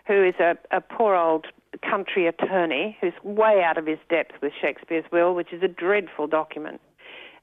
who 0.07 0.23
is 0.25 0.35
a, 0.39 0.55
a 0.75 0.81
poor 0.81 1.15
old 1.15 1.47
country 1.87 2.27
attorney 2.27 2.97
who's 3.01 3.13
way 3.23 3.61
out 3.63 3.77
of 3.77 3.85
his 3.85 3.99
depth 4.09 4.33
with 4.41 4.53
Shakespeare's 4.59 5.05
will, 5.11 5.33
which 5.35 5.53
is 5.53 5.63
a 5.63 5.67
dreadful 5.67 6.27
document. 6.27 6.81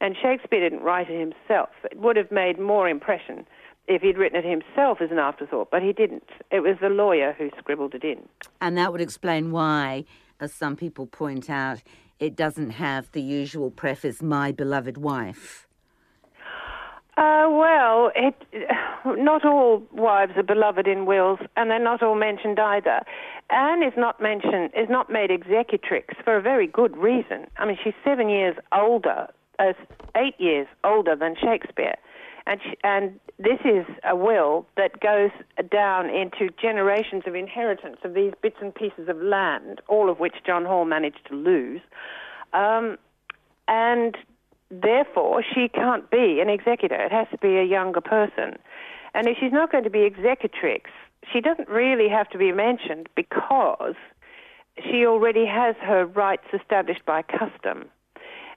And 0.00 0.16
Shakespeare 0.20 0.60
didn't 0.60 0.84
write 0.84 1.10
it 1.10 1.18
himself. 1.18 1.70
It 1.90 1.98
would 1.98 2.16
have 2.16 2.30
made 2.30 2.58
more 2.58 2.88
impression 2.88 3.46
if 3.88 4.02
he'd 4.02 4.18
written 4.18 4.38
it 4.38 4.44
himself 4.44 4.98
as 5.00 5.10
an 5.10 5.18
afterthought, 5.18 5.70
but 5.70 5.82
he 5.82 5.92
didn't. 5.92 6.28
It 6.50 6.60
was 6.60 6.76
the 6.80 6.88
lawyer 6.88 7.34
who 7.36 7.50
scribbled 7.58 7.94
it 7.94 8.04
in. 8.04 8.28
And 8.60 8.76
that 8.76 8.92
would 8.92 9.00
explain 9.00 9.50
why, 9.50 10.04
as 10.40 10.52
some 10.52 10.76
people 10.76 11.06
point 11.06 11.50
out, 11.50 11.82
it 12.20 12.36
doesn't 12.36 12.70
have 12.70 13.10
the 13.12 13.22
usual 13.22 13.70
preface, 13.70 14.22
my 14.22 14.52
beloved 14.52 14.98
wife? 14.98 15.66
Uh, 17.16 17.48
well, 17.50 18.12
it, 18.14 18.34
not 19.04 19.44
all 19.44 19.82
wives 19.92 20.32
are 20.36 20.44
beloved 20.44 20.86
in 20.86 21.04
wills, 21.04 21.40
and 21.56 21.68
they're 21.68 21.82
not 21.82 22.00
all 22.00 22.14
mentioned 22.14 22.60
either. 22.60 23.00
Anne 23.50 23.82
is 23.82 23.94
not 23.96 24.20
mentioned, 24.20 24.70
is 24.76 24.88
not 24.88 25.10
made 25.10 25.30
executrix 25.32 26.14
for 26.22 26.36
a 26.36 26.40
very 26.40 26.68
good 26.68 26.96
reason. 26.96 27.46
I 27.56 27.66
mean, 27.66 27.76
she's 27.82 27.94
seven 28.04 28.28
years 28.28 28.56
older, 28.72 29.26
uh, 29.58 29.72
eight 30.16 30.38
years 30.38 30.68
older 30.84 31.16
than 31.16 31.34
Shakespeare. 31.34 31.96
And, 32.48 32.60
she, 32.64 32.78
and 32.82 33.20
this 33.38 33.58
is 33.62 33.84
a 34.04 34.16
will 34.16 34.66
that 34.78 35.00
goes 35.00 35.30
down 35.70 36.08
into 36.08 36.48
generations 36.60 37.24
of 37.26 37.34
inheritance 37.34 37.98
of 38.04 38.14
these 38.14 38.32
bits 38.40 38.56
and 38.62 38.74
pieces 38.74 39.06
of 39.06 39.20
land, 39.20 39.82
all 39.86 40.08
of 40.08 40.18
which 40.18 40.36
John 40.46 40.64
Hall 40.64 40.86
managed 40.86 41.26
to 41.28 41.34
lose. 41.34 41.82
Um, 42.54 42.96
and 43.68 44.16
therefore, 44.70 45.44
she 45.44 45.68
can't 45.68 46.10
be 46.10 46.40
an 46.40 46.48
executor. 46.48 46.94
It 46.94 47.12
has 47.12 47.26
to 47.32 47.38
be 47.38 47.58
a 47.58 47.64
younger 47.64 48.00
person. 48.00 48.58
And 49.12 49.28
if 49.28 49.36
she's 49.38 49.52
not 49.52 49.70
going 49.70 49.84
to 49.84 49.90
be 49.90 50.06
executrix, 50.06 50.90
she 51.30 51.42
doesn't 51.42 51.68
really 51.68 52.08
have 52.08 52.30
to 52.30 52.38
be 52.38 52.50
mentioned 52.52 53.10
because 53.14 53.96
she 54.82 55.04
already 55.04 55.44
has 55.44 55.76
her 55.82 56.06
rights 56.06 56.46
established 56.54 57.04
by 57.04 57.20
custom. 57.20 57.90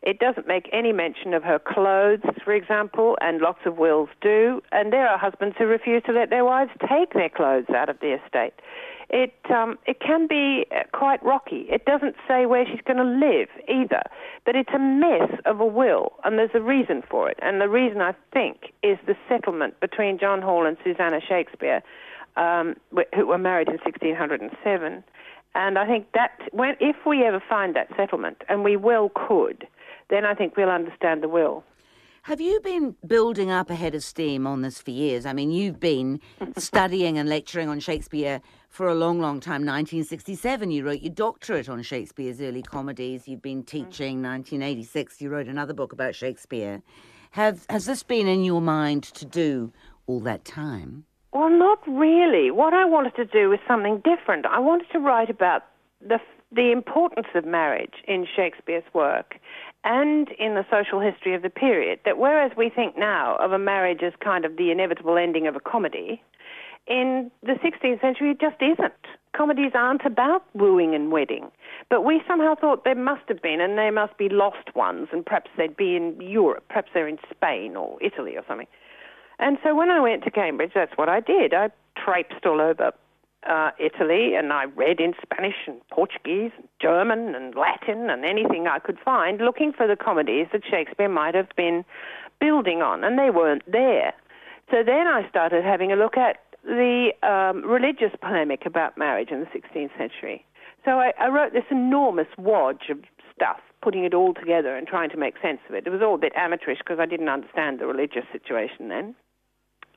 It 0.04 0.18
doesn't 0.18 0.48
make 0.48 0.68
any 0.74 0.92
mention 0.92 1.34
of 1.36 1.44
her 1.44 1.60
clothes, 1.60 2.24
for 2.44 2.54
example, 2.54 3.18
and 3.22 3.40
lots 3.40 3.60
of 3.66 3.78
wills 3.78 4.10
do. 4.20 4.62
And 4.72 4.92
there 4.92 5.08
are 5.08 5.18
husbands 5.18 5.56
who 5.60 5.68
refuse 5.68 6.02
to 6.08 6.12
let 6.12 6.32
their 6.32 6.44
wives 6.44 6.72
take 6.90 7.14
their 7.14 7.30
clothes 7.30 7.70
out 7.70 7.88
of 7.88 8.00
the 8.00 8.14
estate. 8.16 8.54
It 9.10 9.36
um, 9.54 9.78
it 9.86 10.00
can 10.00 10.26
be 10.26 10.66
uh, 10.72 10.84
quite 10.94 11.22
rocky. 11.22 11.68
It 11.70 11.86
doesn't 11.86 12.16
say 12.28 12.46
where 12.46 12.66
she's 12.66 12.82
going 12.86 12.98
to 12.98 13.04
live 13.04 13.50
either, 13.68 14.02
but 14.46 14.56
it's 14.56 14.74
a 14.74 14.80
mess 14.80 15.30
of 15.46 15.60
a 15.60 15.66
will, 15.66 16.14
and 16.24 16.40
there's 16.40 16.56
a 16.56 16.62
reason 16.62 17.04
for 17.08 17.30
it. 17.30 17.38
And 17.42 17.60
the 17.60 17.68
reason 17.68 18.02
I 18.02 18.16
think 18.34 18.74
is 18.82 18.98
the 19.06 19.16
settlement 19.28 19.80
between 19.82 20.18
John 20.18 20.42
Hall 20.42 20.66
and 20.66 20.78
Susanna 20.84 21.20
Shakespeare, 21.20 21.84
um, 22.38 22.76
who 23.14 23.28
were 23.28 23.38
married 23.38 23.68
in 23.68 23.78
1607. 23.84 25.04
And 25.54 25.78
I 25.78 25.86
think 25.86 26.08
that 26.14 26.40
when, 26.52 26.76
if 26.80 26.96
we 27.06 27.26
ever 27.26 27.44
find 27.50 27.76
that 27.76 27.90
settlement, 27.98 28.38
and 28.48 28.64
we 28.64 28.78
well 28.78 29.12
could, 29.14 29.68
then 30.12 30.26
I 30.26 30.36
think 30.36 30.56
we'll 30.56 30.70
understand 30.70 31.24
the 31.24 31.30
will. 31.30 31.64
Have 32.24 32.40
you 32.40 32.60
been 32.60 32.96
building 33.08 33.50
up 33.50 33.72
a 33.72 33.76
head 33.76 33.96
of 33.96 34.04
steam 34.04 34.46
on 34.46 34.62
this 34.62 34.80
for 34.80 34.92
years? 34.92 35.26
I 35.26 35.34
mean, 35.34 35.50
you've 35.50 35.80
been 35.80 36.20
studying 36.58 37.18
and 37.18 37.28
lecturing 37.28 37.68
on 37.68 37.80
Shakespeare 37.80 38.42
for 38.70 38.88
a 38.88 38.94
long, 38.94 39.20
long 39.20 39.40
time. 39.40 39.66
1967, 39.66 40.70
you 40.70 40.86
wrote 40.86 41.02
your 41.02 41.14
doctorate 41.14 41.68
on 41.68 41.82
Shakespeare's 41.82 42.40
early 42.40 42.62
comedies. 42.62 43.28
You've 43.28 43.42
been 43.42 43.64
mm. 43.64 43.68
teaching. 43.68 44.22
1986, 44.22 45.20
you 45.20 45.30
wrote 45.30 45.48
another 45.48 45.74
book 45.74 45.94
about 45.94 46.14
Shakespeare. 46.14 46.84
Have 47.32 47.66
has 47.70 47.86
this 47.86 48.04
been 48.04 48.28
in 48.28 48.44
your 48.44 48.62
mind 48.62 49.04
to 49.04 49.26
do 49.26 49.72
all 50.06 50.20
that 50.20 50.46
time? 50.46 51.06
Well, 51.34 51.50
not 51.50 51.80
really. 51.88 52.52
What 52.52 52.74
I 52.74 52.86
wanted 52.86 53.16
to 53.16 53.26
do 53.26 53.50
was 53.50 53.60
something 53.68 54.02
different. 54.04 54.46
I 54.46 54.60
wanted 54.60 54.88
to 54.92 55.00
write 55.00 55.30
about 55.30 55.64
the 56.02 56.20
the 56.52 56.72
importance 56.72 57.28
of 57.34 57.46
marriage 57.46 57.94
in 58.08 58.28
Shakespeare's 58.36 58.84
work 58.94 59.36
and 59.84 60.30
in 60.38 60.56
the 60.56 60.66
social 60.70 61.00
history 61.00 61.34
of 61.34 61.42
the 61.42 61.50
period. 61.50 62.00
That 62.06 62.18
whereas 62.18 62.52
we 62.56 62.70
think 62.70 62.98
now 62.98 63.36
of 63.38 63.52
a 63.52 63.60
marriage 63.60 64.02
as 64.04 64.14
kind 64.24 64.46
of 64.46 64.58
the 64.58 64.72
inevitable 64.72 65.18
ending 65.18 65.48
of 65.48 65.56
a 65.56 65.60
comedy, 65.60 66.22
in 66.88 67.32
the 67.42 67.54
16th 67.54 68.02
century 68.02 68.32
it 68.32 68.40
just 68.40 68.62
isn't. 68.62 68.94
Comedies 69.36 69.72
aren't 69.74 70.06
about 70.06 70.44
wooing 70.54 70.94
and 70.94 71.12
wedding. 71.12 71.52
But 71.90 72.04
we 72.04 72.22
somehow 72.28 72.56
thought 72.56 72.84
there 72.84 72.96
must 72.96 73.24
have 73.30 73.42
been, 73.42 73.62
and 73.62 73.78
they 73.78 73.90
must 73.90 74.18
be 74.18 74.30
lost 74.30 74.76
ones, 74.76 75.08
and 75.12 75.26
perhaps 75.26 75.50
they'd 75.58 75.78
be 75.78 75.96
in 75.96 76.20
Europe, 76.20 76.66
perhaps 76.68 76.90
they're 76.94 77.08
in 77.08 77.18
Spain 77.30 77.76
or 77.76 77.98
Italy 78.02 78.36
or 78.36 78.44
something. 78.48 78.68
And 79.40 79.58
so 79.64 79.74
when 79.74 79.90
I 79.90 80.00
went 80.00 80.24
to 80.26 80.32
Cambridge, 80.32 80.72
that's 80.76 80.96
what 80.98 81.10
I 81.10 81.22
did. 81.22 81.54
I 81.54 81.70
traipsed 81.98 82.46
all 82.46 82.62
over 82.62 82.92
uh, 83.50 83.72
Italy, 83.80 84.36
and 84.36 84.54
I 84.54 84.66
read 84.66 85.00
in 85.00 85.14
Spanish 85.22 85.56
and 85.68 85.82
Portuguese, 85.92 86.52
and 86.58 86.68
German 86.82 87.36
and 87.36 87.56
Latin, 87.56 88.10
and 88.10 88.24
anything 88.24 88.68
I 88.68 88.80
could 88.80 88.98
find, 89.04 89.40
looking 89.40 89.74
for 89.74 89.88
the 89.88 89.96
comedies 89.96 90.48
that 90.54 90.62
Shakespeare 90.70 91.10
might 91.10 91.36
have 91.36 91.50
been 91.56 91.84
building 92.40 92.82
on, 92.82 93.04
and 93.04 93.18
they 93.18 93.30
weren't 93.30 93.64
there. 93.72 94.14
So 94.70 94.84
then 94.86 95.08
I 95.08 95.28
started 95.30 95.64
having 95.64 95.92
a 95.92 95.96
look 95.96 96.18
at 96.18 96.38
the 96.64 97.12
um, 97.24 97.64
religious 97.64 98.12
polemic 98.22 98.66
about 98.66 98.98
marriage 98.98 99.30
in 99.32 99.40
the 99.40 99.48
16th 99.48 99.98
century. 99.98 100.46
So 100.86 100.92
I, 100.92 101.14
I 101.20 101.28
wrote 101.30 101.54
this 101.54 101.66
enormous 101.70 102.28
wodge 102.38 102.90
of 102.90 103.00
stuff, 103.36 103.60
putting 103.82 104.04
it 104.04 104.14
all 104.14 104.34
together 104.34 104.76
and 104.76 104.88
trying 104.88 105.10
to 105.10 105.18
make 105.18 105.36
sense 105.42 105.60
of 105.68 105.76
it. 105.76 105.86
It 105.86 105.90
was 105.90 106.02
all 106.02 106.16
a 106.16 106.20
bit 106.20 106.34
amateurish 106.36 106.80
because 106.80 107.00
I 107.00 107.06
didn't 107.06 107.30
understand 107.30 107.80
the 107.80 107.88
religious 107.88 108.26
situation 108.32 108.90
then. 108.90 109.16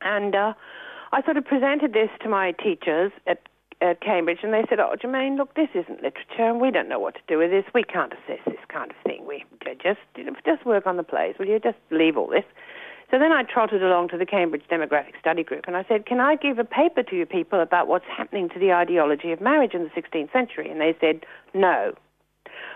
And 0.01 0.35
uh, 0.35 0.55
I 1.15 1.23
sort 1.23 1.37
of 1.37 1.45
presented 1.45 1.93
this 1.93 2.11
to 2.23 2.29
my 2.29 2.51
teachers 2.51 3.13
at, 3.29 3.39
at 3.81 4.01
Cambridge, 4.01 4.41
and 4.43 4.53
they 4.53 4.65
said, 4.69 4.81
"Oh, 4.81 4.97
Germaine, 5.01 5.37
look, 5.37 5.55
this 5.55 5.69
isn't 5.73 6.03
literature, 6.03 6.49
and 6.51 6.61
we 6.61 6.73
don't 6.73 6.89
know 6.89 6.99
what 6.99 7.15
to 7.15 7.21
do 7.29 7.39
with 7.39 7.53
this. 7.53 7.65
We 7.73 7.85
can't 7.85 8.13
assess 8.13 8.41
this 8.47 8.59
kind 8.69 8.91
of 8.91 8.97
thing. 9.05 9.25
We 9.25 9.45
just 9.81 10.01
just 10.45 10.67
work 10.67 10.89
on 10.89 10.97
the 10.97 11.05
plays. 11.05 11.37
Will 11.39 11.47
you 11.47 11.61
just 11.61 11.79
leave 11.93 12.17
all 12.17 12.27
this?" 12.27 12.43
So 13.13 13.21
then 13.21 13.31
I 13.31 13.45
trotted 13.45 13.81
along 13.81 14.09
to 14.09 14.19
the 14.19 14.27
Cambridge 14.27 14.65
Demographic 14.69 15.17
Study 15.21 15.45
Group, 15.45 15.67
and 15.69 15.77
I 15.77 15.85
said, 15.87 16.05
"Can 16.05 16.19
I 16.19 16.35
give 16.35 16.59
a 16.59 16.65
paper 16.65 17.05
to 17.05 17.17
you 17.17 17.27
people 17.27 17.61
about 17.61 17.87
what's 17.87 18.07
happening 18.07 18.49
to 18.49 18.59
the 18.59 18.73
ideology 18.73 19.31
of 19.31 19.41
marriage 19.41 19.73
in 19.73 19.85
the 19.85 19.91
16th 19.91 20.33
century?" 20.33 20.69
And 20.69 20.81
they 20.81 20.97
said, 21.01 21.25
"No. 21.55 21.95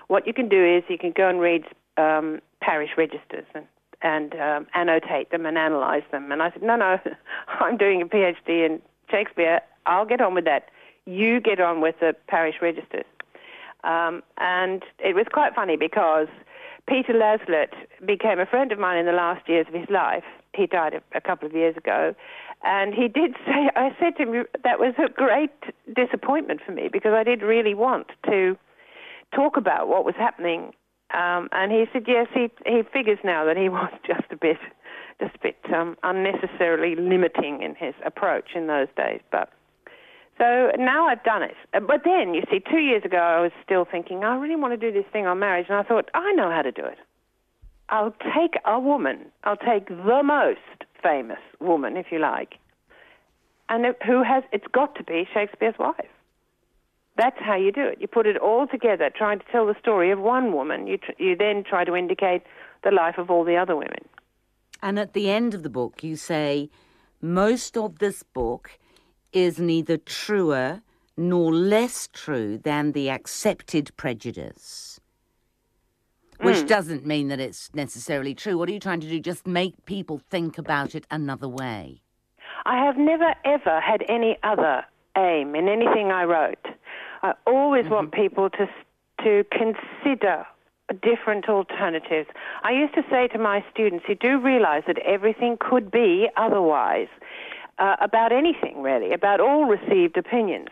What 0.07 0.29
you 0.29 0.33
can 0.33 0.49
do 0.49 0.65
is 0.65 0.85
you 0.89 0.97
can 0.97 1.11
go 1.11 1.29
and 1.29 1.41
read 1.41 1.65
um, 1.97 2.41
parish 2.61 2.91
registers 2.97 3.47
and 3.53 3.67
and 4.03 4.35
um, 4.35 4.67
annotate 4.75 5.31
them 5.31 5.47
and 5.47 5.59
analyze 5.59 6.03
them. 6.11 6.31
And 6.31 6.43
I 6.43 6.51
said, 6.51 6.63
no, 6.63 6.77
no, 6.77 6.99
I'm 7.61 7.77
doing 7.77 8.03
a 8.03 8.07
PhD 8.07 8.67
in 8.67 8.81
Shakespeare. 9.11 9.61
I'll 9.87 10.07
get 10.07 10.21
on 10.21 10.35
with 10.35 10.45
that. 10.45 10.69
You 11.07 11.41
get 11.41 11.61
on 11.61 11.81
with 11.81 11.97
the 12.01 12.15
parish 12.29 12.57
registers. 12.61 13.07
Um, 13.85 14.23
and 14.39 14.83
it 14.99 15.15
was 15.15 15.27
quite 15.33 15.55
funny 15.55 15.77
because 15.77 16.29
Peter 16.89 17.13
Laslett 17.13 17.73
became 18.05 18.39
a 18.39 18.47
friend 18.47 18.73
of 18.73 18.79
mine 18.79 18.99
in 18.99 19.07
the 19.07 19.13
last 19.13 19.49
years 19.49 19.67
of 19.69 19.75
his 19.75 19.89
life. 19.89 20.25
He 20.55 20.67
died 20.67 20.95
a, 20.95 21.17
a 21.17 21.21
couple 21.21 21.47
of 21.47 21.55
years 21.55 21.77
ago. 21.77 22.15
And 22.65 22.95
he 22.95 23.09
did 23.09 23.35
say, 23.47 23.71
I 23.77 23.95
said 24.01 24.17
to 24.17 24.23
him, 24.23 24.45
that 24.65 24.79
was 24.79 24.95
a 24.99 25.09
great 25.09 25.53
disappointment 25.95 26.61
for 26.65 26.73
me 26.73 26.89
because 26.93 27.13
I 27.15 27.25
did 27.25 27.43
really 27.43 27.75
want 27.75 28.09
to 28.27 28.57
talk 29.35 29.57
about 29.57 29.89
what 29.89 30.05
was 30.05 30.15
happening 30.17 30.73
um, 31.15 31.49
and 31.53 31.73
he 31.73 31.87
said, 31.93 32.05
yes, 32.07 32.27
he 32.35 32.51
he 32.67 32.83
figures 32.93 33.19
now 33.25 33.45
that 33.45 33.57
he 33.57 33.69
was 33.79 33.93
just 34.07 34.25
a 34.31 34.37
bit, 34.37 34.59
just 35.21 35.35
a 35.37 35.39
bit 35.39 35.57
um, 35.75 35.97
unnecessarily 36.03 36.97
limiting 36.97 37.63
in 37.63 37.75
his 37.75 37.95
approach 38.05 38.51
in 38.55 38.67
those 38.67 38.89
days. 38.97 39.21
But 39.31 39.51
so 40.37 40.71
now 40.79 41.09
I've 41.09 41.25
done 41.25 41.43
it. 41.43 41.57
Uh, 41.75 41.81
but 41.81 42.03
then 42.05 42.35
you 42.35 42.43
see, 42.51 42.61
two 42.61 42.79
years 42.79 43.05
ago 43.05 43.19
I 43.19 43.41
was 43.41 43.53
still 43.65 43.87
thinking 43.91 44.25
I 44.25 44.37
really 44.37 44.57
want 44.57 44.79
to 44.79 44.91
do 44.91 44.97
this 44.97 45.11
thing 45.13 45.27
on 45.27 45.39
marriage, 45.39 45.67
and 45.69 45.79
I 45.79 45.83
thought 45.83 46.11
I 46.15 46.33
know 46.33 46.51
how 46.51 46.63
to 46.63 46.73
do 46.73 46.85
it. 46.85 46.99
I'll 47.89 48.15
take 48.35 48.61
a 48.67 48.79
woman. 48.79 49.27
I'll 49.45 49.57
take 49.57 49.89
the 49.89 50.23
most 50.23 50.61
famous 51.03 51.39
woman, 51.59 51.97
if 51.97 52.07
you 52.11 52.19
like, 52.19 52.55
and 53.71 53.95
who 54.07 54.23
has 54.23 54.45
it's 54.53 54.67
got 54.73 54.95
to 54.97 55.05
be 55.05 55.27
Shakespeare's 55.33 55.79
wife. 55.79 56.05
That's 57.19 57.37
how 57.41 57.57
you 57.57 57.73
do 57.73 57.85
it. 57.85 58.01
You 58.01 58.07
put 58.07 58.27
it 58.27 58.39
all 58.39 58.69
together, 58.69 59.11
trying 59.15 59.41
to 59.41 59.45
tell 59.51 59.67
the 59.67 59.75
story 59.81 60.13
of 60.13 60.21
one 60.21 60.53
woman. 60.53 60.87
You, 60.87 60.99
tr- 60.99 61.21
you 61.21 61.37
then 61.37 61.65
try 61.69 61.85
to 61.85 61.97
indicate 61.97 62.45
the 62.85 62.93
life 62.93 63.19
of 63.19 63.29
all 63.29 63.45
the 63.45 63.57
other 63.57 63.75
women. 63.75 63.99
And 64.81 65.01
at 65.01 65.15
the 65.15 65.29
end 65.29 65.53
of 65.53 65.65
the 65.65 65.69
book, 65.69 66.05
you 66.05 66.15
say 66.15 66.71
most 67.21 67.77
of 67.77 67.99
this 67.99 68.23
book 68.23 68.79
is 69.33 69.59
neither 69.59 69.97
truer 69.97 70.83
nor 71.17 71.53
less 71.53 72.09
true 72.13 72.57
than 72.59 72.93
the 72.93 73.11
accepted 73.11 73.91
prejudice. 73.97 75.01
Which 76.41 76.59
mm. 76.59 76.69
doesn't 76.69 77.05
mean 77.05 77.27
that 77.29 77.41
it's 77.41 77.75
necessarily 77.75 78.33
true. 78.33 78.57
What 78.57 78.69
are 78.69 78.73
you 78.73 78.79
trying 78.79 79.01
to 79.01 79.09
do? 79.09 79.19
Just 79.19 79.45
make 79.45 79.85
people 79.87 80.21
think 80.31 80.57
about 80.57 80.95
it 80.95 81.05
another 81.11 81.49
way? 81.49 82.03
I 82.65 82.85
have 82.85 82.97
never, 82.97 83.35
ever 83.45 83.81
had 83.81 84.05
any 84.09 84.39
other 84.45 84.85
aim 85.17 85.57
in 85.57 85.69
anything 85.69 86.13
I 86.13 86.23
wrote. 86.23 86.65
I 87.23 87.35
always 87.47 87.85
mm-hmm. 87.85 87.95
want 87.95 88.13
people 88.13 88.51
to 88.51 88.69
to 89.25 89.45
consider 89.51 90.47
different 91.03 91.49
alternatives. 91.49 92.29
I 92.63 92.73
used 92.73 92.95
to 92.95 93.03
say 93.11 93.29
to 93.29 93.39
my 93.39 93.65
students, 93.73 94.05
you 94.09 94.15
do 94.15 94.39
realize 94.39 94.85
that 94.87 94.99
everything 94.99 95.57
could 95.59 95.91
be 95.91 96.29
otherwise 96.37 97.09
uh, 97.79 97.97
about 98.01 98.33
anything 98.33 98.81
really, 98.81 99.13
about 99.13 99.41
all 99.41 99.65
received 99.65 100.17
opinions. 100.17 100.69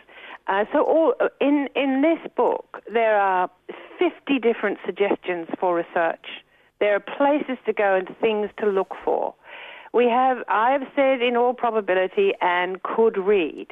Uh, 0.46 0.64
so 0.72 0.84
all, 0.84 1.14
in 1.40 1.68
in 1.74 2.02
this 2.02 2.18
book, 2.36 2.82
there 2.92 3.18
are 3.18 3.50
50 3.98 4.38
different 4.38 4.78
suggestions 4.86 5.48
for 5.58 5.74
research. 5.74 6.26
There 6.78 6.94
are 6.94 7.00
places 7.00 7.58
to 7.66 7.72
go 7.72 7.94
and 7.96 8.08
things 8.20 8.50
to 8.58 8.66
look 8.66 8.94
for. 9.04 9.34
We 9.92 10.06
have, 10.08 10.38
I 10.48 10.72
have 10.72 10.82
said 10.94 11.22
in 11.22 11.36
all 11.36 11.54
probability, 11.54 12.32
and 12.42 12.82
could 12.82 13.16
read. 13.16 13.68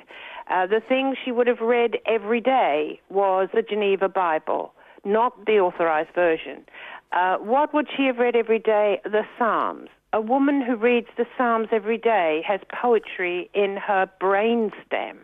Uh, 0.51 0.67
the 0.67 0.81
thing 0.81 1.15
she 1.25 1.33
would 1.33 1.47
have 1.47 1.61
read 1.61 1.99
every 2.07 2.41
day 2.41 3.01
was 3.09 3.49
the 3.55 3.63
Geneva 3.63 4.09
Bible, 4.09 4.75
not 5.05 5.47
the 5.47 5.59
authorized 5.59 6.15
version. 6.15 6.65
Uh, 7.13 7.37
what 7.39 7.73
would 7.73 7.87
she 7.97 8.05
have 8.07 8.19
read 8.19 8.37
every 8.37 8.59
day? 8.59 9.01
The 9.05 9.23
Psalms. 9.39 9.89
A 10.13 10.21
woman 10.21 10.63
who 10.63 10.77
reads 10.77 11.09
the 11.17 11.27
Psalms 11.37 11.69
every 11.73 11.99
day 11.99 12.43
has 12.47 12.61
poetry 12.73 13.51
in 13.55 13.77
her 13.77 14.09
brainstem. 14.21 15.17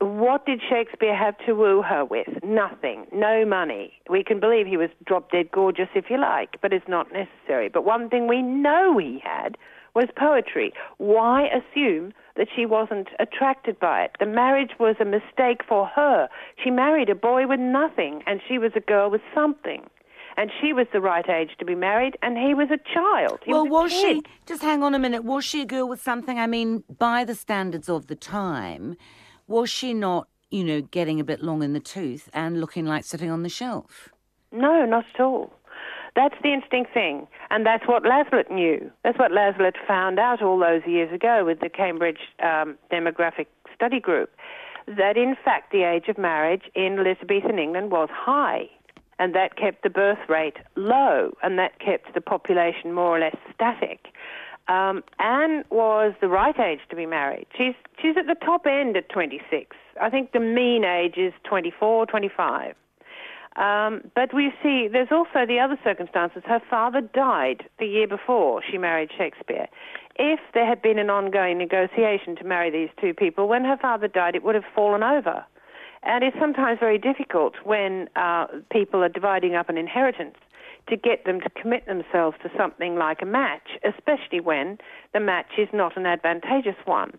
What 0.00 0.46
did 0.46 0.62
Shakespeare 0.66 1.16
have 1.16 1.36
to 1.46 1.52
woo 1.52 1.82
her 1.82 2.04
with? 2.04 2.28
Nothing. 2.42 3.06
No 3.12 3.44
money. 3.44 3.92
We 4.08 4.24
can 4.24 4.40
believe 4.40 4.66
he 4.66 4.78
was 4.78 4.88
drop 5.04 5.30
dead 5.30 5.50
gorgeous 5.50 5.88
if 5.94 6.06
you 6.08 6.18
like, 6.18 6.56
but 6.62 6.72
it's 6.72 6.88
not 6.88 7.12
necessary. 7.12 7.68
But 7.68 7.84
one 7.84 8.08
thing 8.08 8.26
we 8.26 8.40
know 8.40 8.96
he 8.98 9.20
had 9.22 9.56
was 9.94 10.06
poetry. 10.16 10.72
Why 10.96 11.48
assume 11.48 12.12
that 12.40 12.48
she 12.56 12.64
wasn't 12.64 13.08
attracted 13.18 13.78
by 13.78 14.00
it? 14.00 14.12
The 14.18 14.24
marriage 14.24 14.70
was 14.80 14.96
a 14.98 15.04
mistake 15.04 15.60
for 15.68 15.86
her. 15.86 16.26
She 16.64 16.70
married 16.70 17.10
a 17.10 17.14
boy 17.14 17.46
with 17.46 17.60
nothing, 17.60 18.22
and 18.26 18.40
she 18.48 18.56
was 18.56 18.72
a 18.74 18.80
girl 18.80 19.10
with 19.10 19.20
something. 19.34 19.82
And 20.38 20.50
she 20.58 20.72
was 20.72 20.86
the 20.90 21.02
right 21.02 21.28
age 21.28 21.50
to 21.58 21.66
be 21.66 21.74
married, 21.74 22.16
and 22.22 22.38
he 22.38 22.54
was 22.54 22.68
a 22.70 22.78
child. 22.94 23.40
He 23.44 23.52
well, 23.52 23.66
was, 23.66 23.92
was 23.92 24.00
she? 24.00 24.22
Just 24.46 24.62
hang 24.62 24.82
on 24.82 24.94
a 24.94 24.98
minute. 24.98 25.22
Was 25.22 25.44
she 25.44 25.60
a 25.60 25.66
girl 25.66 25.86
with 25.86 26.00
something? 26.00 26.38
I 26.38 26.46
mean, 26.46 26.82
by 26.98 27.24
the 27.24 27.34
standards 27.34 27.90
of 27.90 28.06
the 28.06 28.16
time, 28.16 28.96
was 29.46 29.68
she 29.68 29.92
not, 29.92 30.26
you 30.50 30.64
know, 30.64 30.80
getting 30.80 31.20
a 31.20 31.24
bit 31.24 31.42
long 31.42 31.62
in 31.62 31.74
the 31.74 31.80
tooth 31.80 32.30
and 32.32 32.58
looking 32.58 32.86
like 32.86 33.04
sitting 33.04 33.30
on 33.30 33.42
the 33.42 33.50
shelf? 33.50 34.08
No, 34.50 34.86
not 34.86 35.04
at 35.14 35.20
all. 35.20 35.52
That's 36.16 36.34
the 36.42 36.52
interesting 36.52 36.86
thing. 36.92 37.26
And 37.50 37.64
that's 37.64 37.86
what 37.86 38.02
Laslett 38.02 38.50
knew. 38.50 38.90
That's 39.04 39.18
what 39.18 39.32
Laslett 39.32 39.74
found 39.86 40.18
out 40.18 40.42
all 40.42 40.58
those 40.58 40.82
years 40.86 41.12
ago 41.12 41.44
with 41.44 41.60
the 41.60 41.68
Cambridge 41.68 42.20
um, 42.42 42.76
Demographic 42.90 43.46
Study 43.74 44.00
Group. 44.00 44.30
That 44.86 45.16
in 45.16 45.36
fact 45.44 45.72
the 45.72 45.84
age 45.84 46.08
of 46.08 46.18
marriage 46.18 46.64
in 46.74 46.98
Elizabethan 46.98 47.58
England 47.58 47.90
was 47.90 48.08
high. 48.12 48.68
And 49.18 49.34
that 49.34 49.56
kept 49.56 49.82
the 49.82 49.90
birth 49.90 50.30
rate 50.30 50.56
low, 50.76 51.32
and 51.42 51.58
that 51.58 51.78
kept 51.78 52.14
the 52.14 52.22
population 52.22 52.94
more 52.94 53.18
or 53.18 53.20
less 53.20 53.36
static. 53.54 54.06
Um, 54.68 55.04
Anne 55.18 55.64
was 55.68 56.14
the 56.22 56.28
right 56.28 56.58
age 56.58 56.80
to 56.88 56.96
be 56.96 57.04
married. 57.04 57.46
She's 57.58 57.74
she's 58.00 58.16
at 58.16 58.26
the 58.28 58.36
top 58.36 58.66
end 58.66 58.96
at 58.96 59.08
26. 59.10 59.76
I 60.00 60.08
think 60.08 60.32
the 60.32 60.40
mean 60.40 60.84
age 60.84 61.18
is 61.18 61.34
24, 61.44 62.06
25. 62.06 62.74
Um, 63.56 64.02
but 64.14 64.32
we 64.32 64.52
see 64.62 64.88
there's 64.90 65.10
also 65.10 65.44
the 65.46 65.58
other 65.58 65.78
circumstances. 65.82 66.42
Her 66.46 66.60
father 66.70 67.00
died 67.00 67.64
the 67.78 67.86
year 67.86 68.06
before 68.06 68.62
she 68.68 68.78
married 68.78 69.10
Shakespeare. 69.16 69.66
If 70.16 70.40
there 70.54 70.66
had 70.66 70.80
been 70.82 70.98
an 70.98 71.10
ongoing 71.10 71.58
negotiation 71.58 72.36
to 72.36 72.44
marry 72.44 72.70
these 72.70 72.90
two 73.00 73.12
people, 73.12 73.48
when 73.48 73.64
her 73.64 73.76
father 73.76 74.06
died, 74.06 74.34
it 74.36 74.44
would 74.44 74.54
have 74.54 74.64
fallen 74.74 75.02
over. 75.02 75.44
And 76.02 76.24
it's 76.24 76.36
sometimes 76.38 76.78
very 76.78 76.98
difficult 76.98 77.54
when 77.64 78.08
uh, 78.16 78.46
people 78.70 79.02
are 79.02 79.08
dividing 79.08 79.54
up 79.54 79.68
an 79.68 79.76
inheritance 79.76 80.36
to 80.88 80.96
get 80.96 81.24
them 81.24 81.40
to 81.40 81.50
commit 81.50 81.86
themselves 81.86 82.36
to 82.42 82.50
something 82.56 82.96
like 82.96 83.20
a 83.22 83.26
match, 83.26 83.78
especially 83.84 84.40
when 84.40 84.78
the 85.12 85.20
match 85.20 85.52
is 85.58 85.68
not 85.72 85.96
an 85.96 86.06
advantageous 86.06 86.76
one. 86.84 87.18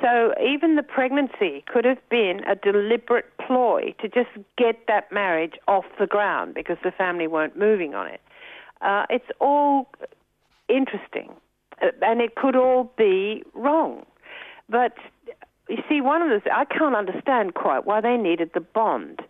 So 0.00 0.34
even 0.42 0.76
the 0.76 0.82
pregnancy 0.82 1.64
could 1.66 1.84
have 1.84 1.98
been 2.10 2.40
a 2.46 2.54
deliberate 2.54 3.26
ploy 3.44 3.94
to 4.00 4.08
just 4.08 4.28
get 4.58 4.86
that 4.88 5.10
marriage 5.10 5.54
off 5.68 5.84
the 5.98 6.06
ground 6.06 6.54
because 6.54 6.76
the 6.84 6.90
family 6.90 7.26
weren't 7.26 7.56
moving 7.56 7.94
on 7.94 8.06
it. 8.06 8.20
Uh, 8.82 9.06
it's 9.08 9.30
all 9.40 9.88
interesting, 10.68 11.32
uh, 11.82 11.86
and 12.02 12.20
it 12.20 12.34
could 12.34 12.56
all 12.56 12.92
be 12.98 13.42
wrong. 13.54 14.04
But 14.68 14.92
you 15.68 15.78
see, 15.88 16.00
one 16.00 16.20
of 16.20 16.28
the 16.28 16.50
I 16.52 16.64
can't 16.66 16.94
understand 16.94 17.54
quite 17.54 17.86
why 17.86 18.00
they 18.00 18.16
needed 18.16 18.50
the 18.52 18.60
bond, 18.60 19.20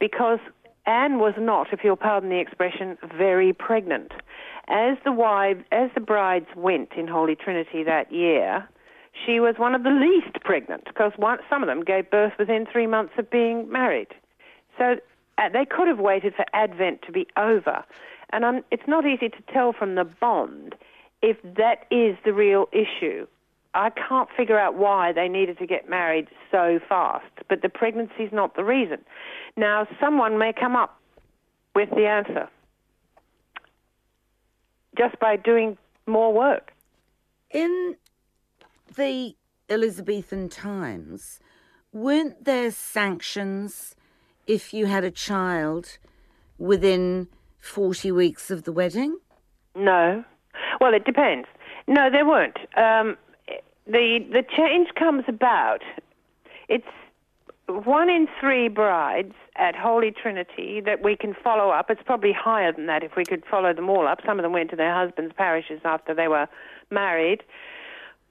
because 0.00 0.38
Anne 0.86 1.18
was 1.18 1.34
not, 1.38 1.68
if 1.72 1.80
you'll 1.84 1.96
pardon 1.96 2.30
the 2.30 2.38
expression, 2.38 2.96
very 3.16 3.52
pregnant. 3.52 4.12
As 4.68 4.96
the 5.04 5.12
wives, 5.12 5.64
as 5.72 5.90
the 5.94 6.00
brides 6.00 6.48
went 6.56 6.92
in 6.96 7.06
Holy 7.08 7.36
Trinity 7.36 7.82
that 7.84 8.10
year, 8.10 8.66
she 9.24 9.40
was 9.40 9.54
one 9.58 9.74
of 9.74 9.82
the 9.82 9.90
least 9.90 10.42
pregnant 10.42 10.84
because 10.84 11.12
some 11.48 11.62
of 11.62 11.66
them 11.66 11.82
gave 11.82 12.10
birth 12.10 12.32
within 12.38 12.66
three 12.70 12.86
months 12.86 13.14
of 13.18 13.30
being 13.30 13.70
married. 13.70 14.08
So 14.78 14.96
uh, 15.38 15.48
they 15.52 15.64
could 15.64 15.88
have 15.88 15.98
waited 15.98 16.34
for 16.34 16.44
Advent 16.52 17.02
to 17.02 17.12
be 17.12 17.26
over. 17.36 17.84
And 18.30 18.44
um, 18.44 18.62
it's 18.70 18.86
not 18.86 19.06
easy 19.06 19.28
to 19.28 19.42
tell 19.52 19.72
from 19.72 19.94
the 19.94 20.04
bond 20.04 20.74
if 21.22 21.36
that 21.56 21.86
is 21.90 22.16
the 22.24 22.32
real 22.32 22.68
issue. 22.72 23.26
I 23.74 23.90
can't 23.90 24.28
figure 24.36 24.58
out 24.58 24.74
why 24.74 25.12
they 25.12 25.28
needed 25.28 25.58
to 25.58 25.66
get 25.66 25.88
married 25.88 26.28
so 26.50 26.78
fast, 26.88 27.26
but 27.48 27.62
the 27.62 27.68
pregnancy 27.68 28.22
is 28.24 28.32
not 28.32 28.54
the 28.54 28.62
reason. 28.64 28.98
Now, 29.56 29.86
someone 30.00 30.38
may 30.38 30.52
come 30.52 30.76
up 30.76 31.00
with 31.74 31.90
the 31.90 32.06
answer 32.06 32.48
just 34.96 35.18
by 35.18 35.36
doing 35.36 35.76
more 36.06 36.32
work. 36.32 36.72
In 37.50 37.96
the 38.96 39.34
Elizabethan 39.68 40.48
times, 40.48 41.40
weren't 41.92 42.44
there 42.44 42.70
sanctions 42.70 43.94
if 44.46 44.74
you 44.74 44.86
had 44.86 45.04
a 45.04 45.10
child 45.10 45.98
within 46.58 47.28
40 47.60 48.12
weeks 48.12 48.50
of 48.50 48.64
the 48.64 48.72
wedding? 48.72 49.18
No. 49.74 50.24
Well, 50.80 50.94
it 50.94 51.04
depends. 51.04 51.48
No, 51.86 52.10
there 52.10 52.26
weren't. 52.26 52.58
Um, 52.76 53.16
the 53.86 54.18
the 54.32 54.42
change 54.56 54.88
comes 54.98 55.24
about. 55.28 55.82
It's 56.68 56.86
one 57.66 58.08
in 58.08 58.26
three 58.40 58.68
brides 58.68 59.34
at 59.56 59.74
Holy 59.74 60.10
Trinity 60.10 60.80
that 60.84 61.02
we 61.02 61.16
can 61.16 61.34
follow 61.42 61.70
up. 61.70 61.90
It's 61.90 62.02
probably 62.04 62.32
higher 62.32 62.72
than 62.72 62.86
that 62.86 63.02
if 63.02 63.12
we 63.16 63.24
could 63.24 63.44
follow 63.50 63.72
them 63.72 63.88
all 63.88 64.06
up. 64.06 64.20
Some 64.26 64.38
of 64.38 64.42
them 64.42 64.52
went 64.52 64.70
to 64.70 64.76
their 64.76 64.94
husbands' 64.94 65.34
parishes 65.36 65.80
after 65.84 66.14
they 66.14 66.28
were 66.28 66.46
married. 66.90 67.42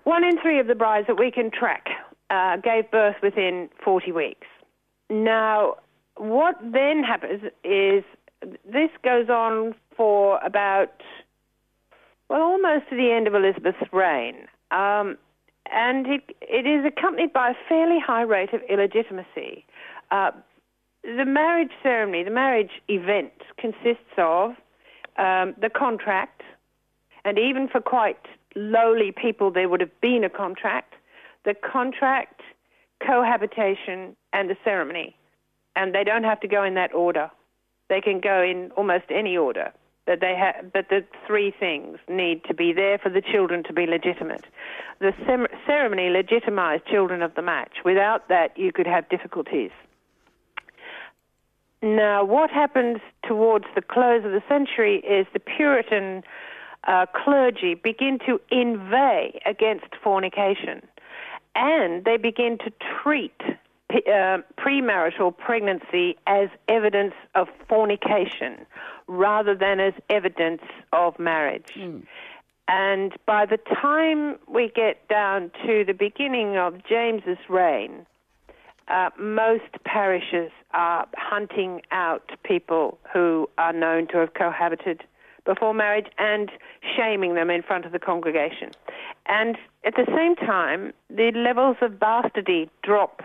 One 0.03 0.23
in 0.23 0.39
three 0.41 0.59
of 0.59 0.67
the 0.67 0.75
brides 0.75 1.07
that 1.07 1.17
we 1.17 1.31
can 1.31 1.49
track 1.51 1.87
uh, 2.29 2.57
gave 2.57 2.89
birth 2.91 3.15
within 3.21 3.69
40 3.83 4.11
weeks. 4.11 4.47
Now, 5.09 5.75
what 6.17 6.55
then 6.61 7.03
happens 7.03 7.43
is 7.63 8.03
this 8.65 8.89
goes 9.03 9.29
on 9.29 9.75
for 9.95 10.39
about, 10.39 11.01
well, 12.29 12.41
almost 12.41 12.89
to 12.89 12.95
the 12.95 13.11
end 13.11 13.27
of 13.27 13.35
Elizabeth's 13.35 13.91
reign. 13.91 14.47
Um, 14.71 15.17
and 15.71 16.07
it, 16.07 16.35
it 16.41 16.67
is 16.67 16.85
accompanied 16.85 17.31
by 17.31 17.51
a 17.51 17.55
fairly 17.69 17.99
high 17.99 18.23
rate 18.23 18.53
of 18.53 18.61
illegitimacy. 18.69 19.65
Uh, 20.11 20.31
the 21.03 21.25
marriage 21.25 21.71
ceremony, 21.81 22.23
the 22.23 22.31
marriage 22.31 22.81
event, 22.89 23.33
consists 23.57 24.13
of 24.17 24.51
um, 25.17 25.53
the 25.61 25.69
contract, 25.73 26.41
and 27.25 27.37
even 27.37 27.67
for 27.67 27.79
quite 27.79 28.19
lowly 28.55 29.11
people, 29.11 29.51
there 29.51 29.69
would 29.69 29.81
have 29.81 30.01
been 30.01 30.23
a 30.23 30.29
contract. 30.29 30.93
The 31.45 31.53
contract, 31.53 32.41
cohabitation, 33.05 34.15
and 34.31 34.49
the 34.49 34.57
ceremony. 34.63 35.15
And 35.75 35.93
they 35.93 36.03
don't 36.03 36.23
have 36.23 36.39
to 36.41 36.47
go 36.47 36.63
in 36.63 36.75
that 36.75 36.93
order. 36.93 37.29
They 37.89 38.01
can 38.01 38.19
go 38.19 38.41
in 38.41 38.71
almost 38.77 39.05
any 39.09 39.35
order. 39.37 39.71
But 40.05 40.19
they 40.19 40.35
ha- 40.37 40.61
but 40.73 40.89
the 40.89 41.05
three 41.25 41.51
things 41.51 41.97
need 42.09 42.43
to 42.45 42.53
be 42.53 42.73
there 42.73 42.97
for 42.97 43.09
the 43.09 43.21
children 43.21 43.63
to 43.63 43.73
be 43.73 43.85
legitimate. 43.85 44.45
The 44.99 45.13
sem- 45.25 45.47
ceremony 45.65 46.09
legitimized 46.09 46.85
children 46.85 47.21
of 47.21 47.35
the 47.35 47.41
match. 47.41 47.77
Without 47.85 48.27
that, 48.27 48.57
you 48.57 48.71
could 48.73 48.87
have 48.87 49.07
difficulties. 49.07 49.71
Now, 51.81 52.23
what 52.23 52.49
happens 52.49 52.99
towards 53.27 53.65
the 53.75 53.81
close 53.81 54.23
of 54.23 54.31
the 54.31 54.43
century 54.47 54.99
is 54.99 55.27
the 55.33 55.39
Puritan 55.39 56.23
uh, 56.87 57.05
clergy 57.23 57.75
begin 57.75 58.19
to 58.25 58.39
inveigh 58.51 59.39
against 59.45 59.85
fornication 60.03 60.81
and 61.55 62.03
they 62.05 62.17
begin 62.17 62.57
to 62.59 62.71
treat 63.01 63.39
uh, 63.91 64.39
premarital 64.57 65.37
pregnancy 65.37 66.17
as 66.25 66.49
evidence 66.67 67.13
of 67.35 67.47
fornication 67.69 68.65
rather 69.07 69.55
than 69.55 69.79
as 69.79 69.93
evidence 70.09 70.61
of 70.91 71.17
marriage. 71.19 71.71
Mm. 71.77 72.03
And 72.67 73.13
by 73.25 73.45
the 73.45 73.57
time 73.57 74.37
we 74.47 74.71
get 74.73 75.07
down 75.09 75.51
to 75.65 75.83
the 75.85 75.93
beginning 75.93 76.57
of 76.57 76.83
James's 76.87 77.37
reign, 77.49 78.05
uh, 78.87 79.09
most 79.19 79.83
parishes 79.85 80.51
are 80.71 81.07
hunting 81.15 81.81
out 81.91 82.31
people 82.43 82.97
who 83.13 83.49
are 83.57 83.73
known 83.73 84.07
to 84.07 84.17
have 84.17 84.33
cohabited 84.33 85.03
before 85.45 85.73
marriage 85.73 86.07
and 86.17 86.51
shaming 86.95 87.35
them 87.35 87.49
in 87.49 87.61
front 87.61 87.85
of 87.85 87.91
the 87.91 87.99
congregation. 87.99 88.71
And 89.25 89.57
at 89.85 89.95
the 89.95 90.05
same 90.15 90.35
time, 90.35 90.93
the 91.09 91.31
levels 91.35 91.77
of 91.81 91.93
bastardy 91.93 92.69
drop 92.81 93.21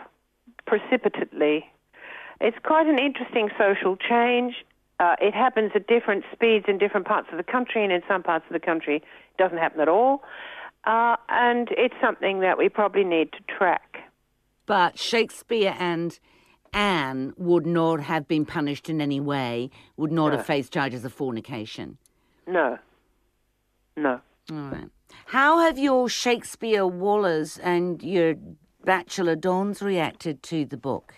precipitately. 0.66 1.66
It's 2.40 2.56
quite 2.62 2.86
an 2.86 2.98
interesting 2.98 3.50
social 3.58 3.96
change. 3.96 4.54
Uh, 5.00 5.14
it 5.20 5.34
happens 5.34 5.72
at 5.74 5.86
different 5.86 6.24
speeds 6.32 6.66
in 6.68 6.78
different 6.78 7.06
parts 7.06 7.28
of 7.30 7.36
the 7.36 7.44
country, 7.44 7.84
and 7.84 7.92
in 7.92 8.02
some 8.08 8.22
parts 8.22 8.44
of 8.48 8.52
the 8.52 8.64
country, 8.64 8.96
it 8.96 9.02
doesn't 9.38 9.58
happen 9.58 9.80
at 9.80 9.88
all. 9.88 10.22
Uh, 10.84 11.16
and 11.28 11.68
it's 11.72 11.94
something 12.00 12.40
that 12.40 12.58
we 12.58 12.68
probably 12.68 13.04
need 13.04 13.32
to 13.32 13.38
track. 13.56 13.98
But 14.66 14.98
Shakespeare 14.98 15.74
and 15.78 16.18
Anne 16.72 17.32
would 17.36 17.66
not 17.66 18.00
have 18.00 18.28
been 18.28 18.44
punished 18.44 18.88
in 18.88 19.00
any 19.00 19.20
way, 19.20 19.70
would 19.96 20.12
not 20.12 20.30
no. 20.30 20.36
have 20.36 20.46
faced 20.46 20.72
charges 20.72 21.04
of 21.04 21.12
fornication. 21.12 21.98
No. 22.48 22.78
No. 23.96 24.20
All 24.50 24.56
right. 24.56 24.88
How 25.26 25.58
have 25.58 25.78
your 25.78 26.08
Shakespeare 26.08 26.82
Wallahs 26.82 27.60
and 27.62 28.02
your 28.02 28.34
Bachelor 28.84 29.36
Dons 29.36 29.82
reacted 29.82 30.42
to 30.44 30.64
the 30.64 30.78
book? 30.78 31.14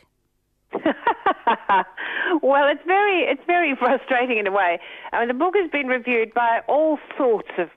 well, 0.72 2.68
it's 2.68 2.84
very 2.86 3.22
it's 3.22 3.42
very 3.46 3.76
frustrating 3.76 4.38
in 4.38 4.46
a 4.46 4.52
way. 4.52 4.80
I 5.12 5.20
mean, 5.20 5.28
the 5.28 5.34
book 5.34 5.54
has 5.56 5.70
been 5.70 5.86
reviewed 5.86 6.34
by 6.34 6.60
all 6.68 6.98
sorts 7.16 7.50
of 7.58 7.68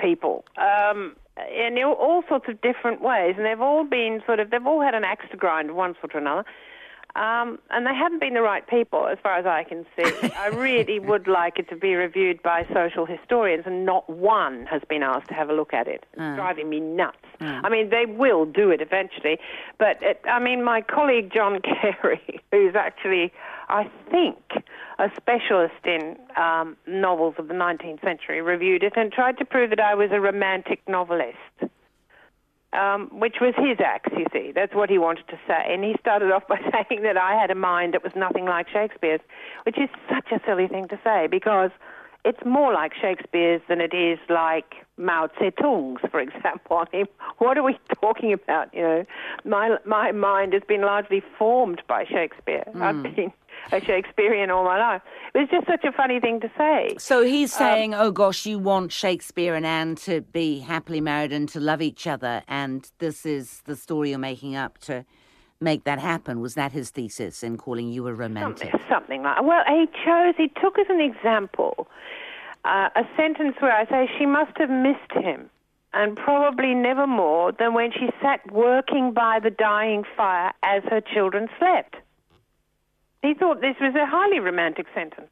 people. 0.00 0.44
Um, 0.56 1.14
in 1.48 1.78
all 1.82 2.22
sorts 2.28 2.46
of 2.48 2.60
different 2.60 3.00
ways, 3.00 3.34
and 3.36 3.46
they've 3.46 3.60
all 3.60 3.84
been 3.84 4.20
sort 4.26 4.40
of, 4.40 4.50
they've 4.50 4.66
all 4.66 4.82
had 4.82 4.94
an 4.94 5.04
axe 5.04 5.24
to 5.30 5.36
grind 5.36 5.74
one 5.74 5.94
sort 6.00 6.14
or 6.14 6.18
another. 6.18 6.44
Um, 7.16 7.58
and 7.70 7.86
they 7.86 7.94
haven't 7.94 8.20
been 8.20 8.34
the 8.34 8.42
right 8.42 8.66
people, 8.66 9.06
as 9.06 9.18
far 9.22 9.36
as 9.36 9.46
I 9.46 9.64
can 9.64 9.84
see. 9.96 10.30
I 10.36 10.48
really 10.48 10.98
would 11.10 11.26
like 11.26 11.58
it 11.58 11.68
to 11.70 11.76
be 11.76 11.94
reviewed 11.94 12.42
by 12.42 12.66
social 12.72 13.04
historians, 13.04 13.64
and 13.66 13.84
not 13.84 14.08
one 14.08 14.66
has 14.66 14.82
been 14.88 15.02
asked 15.02 15.28
to 15.28 15.34
have 15.34 15.50
a 15.50 15.52
look 15.52 15.74
at 15.74 15.88
it. 15.88 16.06
It's 16.12 16.22
mm. 16.22 16.36
driving 16.36 16.68
me 16.68 16.80
nuts. 16.80 17.18
Mm. 17.40 17.60
I 17.64 17.68
mean, 17.68 17.90
they 17.90 18.06
will 18.06 18.44
do 18.44 18.70
it 18.70 18.80
eventually, 18.80 19.38
but 19.78 20.02
it, 20.02 20.20
I 20.24 20.38
mean, 20.38 20.62
my 20.62 20.82
colleague 20.82 21.32
John 21.32 21.60
Carey, 21.82 22.40
who's 22.52 22.74
actually, 22.76 23.32
I 23.68 23.90
think, 24.10 24.38
a 24.98 25.10
specialist 25.16 25.84
in 25.84 26.16
um, 26.36 26.76
novels 26.86 27.34
of 27.38 27.48
the 27.48 27.54
19th 27.54 28.02
century, 28.02 28.40
reviewed 28.40 28.82
it 28.82 28.92
and 28.96 29.10
tried 29.10 29.38
to 29.38 29.44
prove 29.44 29.70
that 29.70 29.80
I 29.80 29.94
was 29.94 30.10
a 30.12 30.20
romantic 30.20 30.80
novelist. 30.86 31.36
Um, 32.72 33.08
which 33.12 33.36
was 33.40 33.52
his 33.56 33.78
axe, 33.84 34.10
you 34.16 34.26
see. 34.32 34.52
That's 34.54 34.72
what 34.74 34.90
he 34.90 34.96
wanted 34.96 35.26
to 35.26 35.38
say. 35.48 35.74
And 35.74 35.82
he 35.82 35.96
started 35.98 36.30
off 36.30 36.46
by 36.48 36.58
saying 36.70 37.02
that 37.02 37.16
I 37.16 37.34
had 37.34 37.50
a 37.50 37.56
mind 37.56 37.94
that 37.94 38.04
was 38.04 38.12
nothing 38.14 38.44
like 38.44 38.68
Shakespeare's, 38.68 39.20
which 39.64 39.76
is 39.76 39.88
such 40.08 40.30
a 40.30 40.40
silly 40.46 40.68
thing 40.68 40.86
to 40.88 40.98
say 41.02 41.26
because 41.26 41.72
it's 42.24 42.44
more 42.44 42.72
like 42.72 42.92
Shakespeare's 42.94 43.62
than 43.68 43.80
it 43.80 43.94
is 43.94 44.18
like 44.28 44.74
Mao 44.96 45.28
Zedong's, 45.40 46.00
for 46.10 46.20
example. 46.28 46.78
I 46.78 46.96
mean, 46.96 47.06
what 47.38 47.56
are 47.56 47.62
we 47.62 47.78
talking 48.00 48.32
about? 48.32 48.72
You 48.74 48.82
know, 48.82 49.04
my 49.44 49.76
my 49.86 50.12
mind 50.12 50.52
has 50.52 50.62
been 50.66 50.82
largely 50.82 51.22
formed 51.38 51.82
by 51.88 52.04
Shakespeare. 52.04 52.64
I've 52.76 53.02
been 53.02 53.32
a 53.72 53.80
Shakespearean 53.80 54.50
all 54.50 54.64
my 54.64 54.78
life. 54.78 55.02
It 55.34 55.38
was 55.38 55.48
just 55.50 55.66
such 55.66 55.84
a 55.84 55.92
funny 55.92 56.20
thing 56.20 56.40
to 56.40 56.50
say. 56.56 56.96
So 56.98 57.24
he's 57.24 57.52
saying, 57.52 57.94
oh 57.94 58.10
gosh, 58.10 58.46
you 58.46 58.58
want 58.58 58.92
Shakespeare 58.92 59.54
and 59.54 59.64
Anne 59.66 59.94
to 59.96 60.20
be 60.20 60.60
happily 60.60 61.00
married 61.00 61.32
and 61.32 61.48
to 61.50 61.60
love 61.60 61.82
each 61.82 62.06
other, 62.06 62.42
and 62.48 62.90
this 62.98 63.24
is 63.24 63.62
the 63.66 63.76
story 63.76 64.10
you're 64.10 64.18
making 64.18 64.56
up 64.56 64.78
to 64.78 65.04
make 65.60 65.84
that 65.84 65.98
happen. 65.98 66.40
Was 66.40 66.54
that 66.54 66.72
his 66.72 66.90
thesis 66.90 67.42
in 67.42 67.58
calling 67.58 67.90
you 67.90 68.06
a 68.08 68.14
romantic? 68.14 68.70
Something, 68.70 68.86
something 68.88 69.22
like. 69.22 69.42
Well, 69.42 69.62
he 69.68 69.86
chose. 70.04 70.34
He 70.36 70.48
took 70.60 70.78
as 70.78 70.86
an 70.88 71.00
example 71.00 71.86
uh, 72.64 72.88
a 72.94 73.02
sentence 73.16 73.56
where 73.60 73.72
I 73.72 73.86
say 73.86 74.10
she 74.18 74.26
must 74.26 74.52
have 74.56 74.70
missed 74.70 75.12
him, 75.12 75.50
and 75.92 76.16
probably 76.16 76.74
never 76.74 77.06
more 77.06 77.52
than 77.52 77.74
when 77.74 77.90
she 77.92 78.10
sat 78.22 78.40
working 78.52 79.12
by 79.12 79.40
the 79.42 79.50
dying 79.50 80.04
fire 80.16 80.52
as 80.62 80.82
her 80.84 81.00
children 81.00 81.48
slept. 81.58 81.96
He 83.22 83.34
thought 83.34 83.60
this 83.60 83.76
was 83.80 83.94
a 83.94 84.06
highly 84.06 84.40
romantic 84.40 84.86
sentence. 84.94 85.28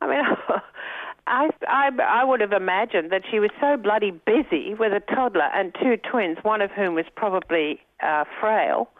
I 0.00 0.08
mean, 0.08 0.20
I, 1.26 1.48
I, 1.66 1.90
I 2.02 2.24
would 2.24 2.40
have 2.40 2.52
imagined 2.52 3.10
that 3.10 3.22
she 3.30 3.40
was 3.40 3.50
so 3.60 3.76
bloody 3.76 4.10
busy 4.10 4.74
with 4.74 4.92
a 4.92 5.00
toddler 5.00 5.48
and 5.54 5.74
two 5.80 5.96
twins, 5.96 6.38
one 6.42 6.60
of 6.60 6.70
whom 6.70 6.94
was 6.94 7.06
probably 7.16 7.80
uh, 8.02 8.24
frail, 8.40 8.90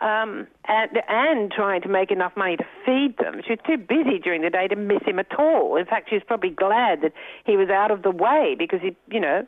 um, 0.00 0.46
and, 0.68 0.90
and 1.08 1.50
trying 1.52 1.82
to 1.82 1.88
make 1.88 2.10
enough 2.10 2.32
money 2.36 2.56
to 2.56 2.64
feed 2.84 3.16
them. 3.18 3.40
She 3.46 3.52
was 3.52 3.60
too 3.66 3.76
busy 3.76 4.18
during 4.18 4.42
the 4.42 4.50
day 4.50 4.68
to 4.68 4.76
miss 4.76 5.02
him 5.04 5.18
at 5.18 5.38
all. 5.38 5.76
In 5.76 5.86
fact, 5.86 6.08
she 6.08 6.16
was 6.16 6.24
probably 6.26 6.50
glad 6.50 7.02
that 7.02 7.12
he 7.44 7.56
was 7.56 7.68
out 7.68 7.90
of 7.90 8.02
the 8.02 8.10
way 8.10 8.56
because 8.58 8.80
he, 8.82 8.96
you 9.10 9.20
know, 9.20 9.46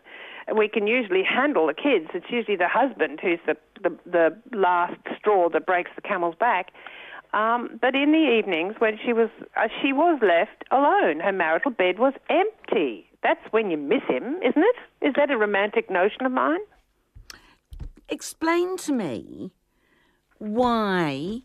we 0.54 0.68
can 0.68 0.87
usually 0.87 1.22
handle 1.22 1.66
the 1.66 1.74
kids. 1.74 2.08
It's 2.14 2.30
usually 2.30 2.56
the 2.56 2.68
husband 2.68 3.20
who's 3.20 3.40
the 3.46 3.56
the, 3.82 3.96
the 4.11 4.56
last 4.56 4.96
straw 5.16 5.48
that 5.50 5.66
breaks 5.66 5.90
the 5.94 6.02
camel's 6.02 6.34
back. 6.34 6.72
Um, 7.32 7.78
but 7.80 7.94
in 7.94 8.12
the 8.12 8.38
evenings, 8.38 8.74
when 8.78 8.98
she 9.04 9.12
was 9.12 9.28
uh, 9.56 9.68
she 9.82 9.92
was 9.92 10.18
left 10.22 10.64
alone, 10.70 11.20
her 11.20 11.32
marital 11.32 11.70
bed 11.70 11.98
was 11.98 12.14
empty. 12.30 13.06
That's 13.22 13.40
when 13.50 13.70
you 13.70 13.76
miss 13.76 14.02
him, 14.08 14.36
isn't 14.42 14.62
it? 14.62 15.06
Is 15.06 15.14
that 15.16 15.30
a 15.30 15.36
romantic 15.36 15.90
notion 15.90 16.24
of 16.24 16.32
mine? 16.32 16.60
Explain 18.08 18.78
to 18.78 18.92
me 18.92 19.52
why 20.38 21.42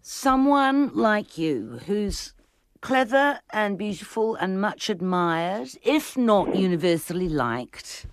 someone 0.00 0.92
like 0.94 1.38
you, 1.38 1.80
who's 1.86 2.32
clever 2.80 3.40
and 3.50 3.78
beautiful 3.78 4.34
and 4.34 4.60
much 4.60 4.90
admired, 4.90 5.68
if 5.82 6.16
not 6.16 6.54
universally 6.56 7.28
liked, 7.28 8.06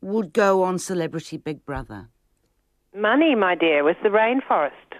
would 0.00 0.32
go 0.32 0.62
on 0.62 0.78
Celebrity 0.78 1.36
Big 1.36 1.64
Brother. 1.64 2.08
Money, 2.94 3.34
my 3.34 3.54
dear, 3.54 3.84
was 3.84 3.96
the 4.02 4.08
rainforest. 4.08 4.96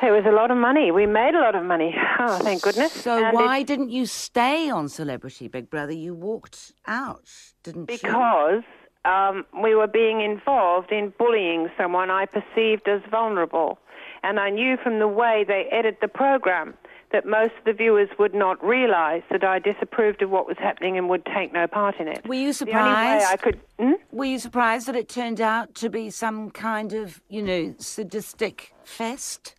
It 0.00 0.12
was 0.12 0.24
a 0.26 0.32
lot 0.32 0.50
of 0.50 0.56
money. 0.56 0.92
We 0.92 1.06
made 1.06 1.34
a 1.34 1.40
lot 1.40 1.54
of 1.56 1.64
money. 1.64 1.94
Oh, 2.20 2.38
thank 2.38 2.62
goodness. 2.62 2.92
So 2.92 3.24
And 3.24 3.34
why 3.34 3.62
didn't 3.62 3.90
you 3.90 4.06
stay 4.06 4.70
on 4.70 4.88
Celebrity 4.88 5.48
Big 5.48 5.70
Brother? 5.70 5.92
You 5.92 6.14
walked 6.14 6.72
out, 6.86 7.28
didn't 7.64 7.90
you? 7.90 7.98
Because 7.98 8.62
um, 9.04 9.44
we 9.62 9.74
were 9.74 9.86
being 9.86 10.20
involved 10.20 10.92
in 10.92 11.12
bullying 11.18 11.68
someone 11.76 12.10
I 12.10 12.26
perceived 12.26 12.88
as 12.88 13.00
vulnerable. 13.10 13.78
And 14.22 14.38
I 14.38 14.50
knew 14.50 14.76
from 14.82 14.98
the 14.98 15.08
way 15.08 15.44
they 15.46 15.68
edit 15.70 15.98
the 16.00 16.08
program 16.08 16.74
that 17.12 17.24
most 17.24 17.52
of 17.58 17.64
the 17.64 17.72
viewers 17.72 18.08
would 18.18 18.34
not 18.34 18.62
realize 18.62 19.22
that 19.30 19.42
I 19.42 19.58
disapproved 19.58 20.22
of 20.22 20.30
what 20.30 20.46
was 20.46 20.56
happening 20.58 20.98
and 20.98 21.08
would 21.08 21.24
take 21.24 21.52
no 21.52 21.66
part 21.66 21.96
in 21.98 22.08
it. 22.08 22.26
Were 22.26 22.34
you 22.34 22.52
The 22.52 22.64
only 22.66 22.90
way 22.90 23.20
surprised? 23.20 23.26
I 23.26 23.36
could. 23.36 23.60
Hmm? 23.78 23.92
Were 24.12 24.24
you 24.26 24.38
surprised 24.38 24.88
that 24.88 24.96
it 24.96 25.08
turned 25.08 25.40
out 25.40 25.74
to 25.76 25.88
be 25.88 26.10
some 26.10 26.50
kind 26.50 26.92
of, 26.92 27.22
you 27.28 27.42
know, 27.42 27.74
sadistic 27.78 28.74
fest? 28.84 29.54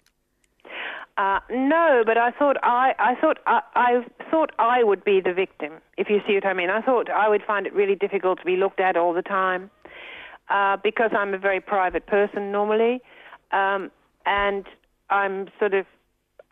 Uh, 1.19 1.41
no, 1.49 2.01
but 2.05 2.17
I 2.17 2.31
thought 2.31 2.55
I, 2.63 2.93
I 2.97 3.13
thought 3.19 3.39
I, 3.45 3.59
I 3.75 4.05
thought 4.31 4.51
I 4.57 4.85
would 4.85 5.03
be 5.03 5.19
the 5.19 5.33
victim. 5.33 5.73
If 5.97 6.09
you 6.09 6.21
see 6.25 6.35
what 6.35 6.45
I 6.45 6.53
mean, 6.53 6.69
I 6.69 6.81
thought 6.81 7.09
I 7.09 7.27
would 7.27 7.43
find 7.45 7.67
it 7.67 7.73
really 7.73 7.95
difficult 7.95 8.39
to 8.39 8.45
be 8.45 8.55
looked 8.55 8.79
at 8.79 8.95
all 8.95 9.13
the 9.13 9.21
time, 9.21 9.69
uh, 10.49 10.77
because 10.81 11.11
I'm 11.11 11.33
a 11.33 11.37
very 11.37 11.59
private 11.59 12.07
person 12.07 12.53
normally, 12.53 13.01
um, 13.51 13.91
and 14.25 14.65
I'm 15.09 15.49
sort 15.59 15.73
of, 15.73 15.85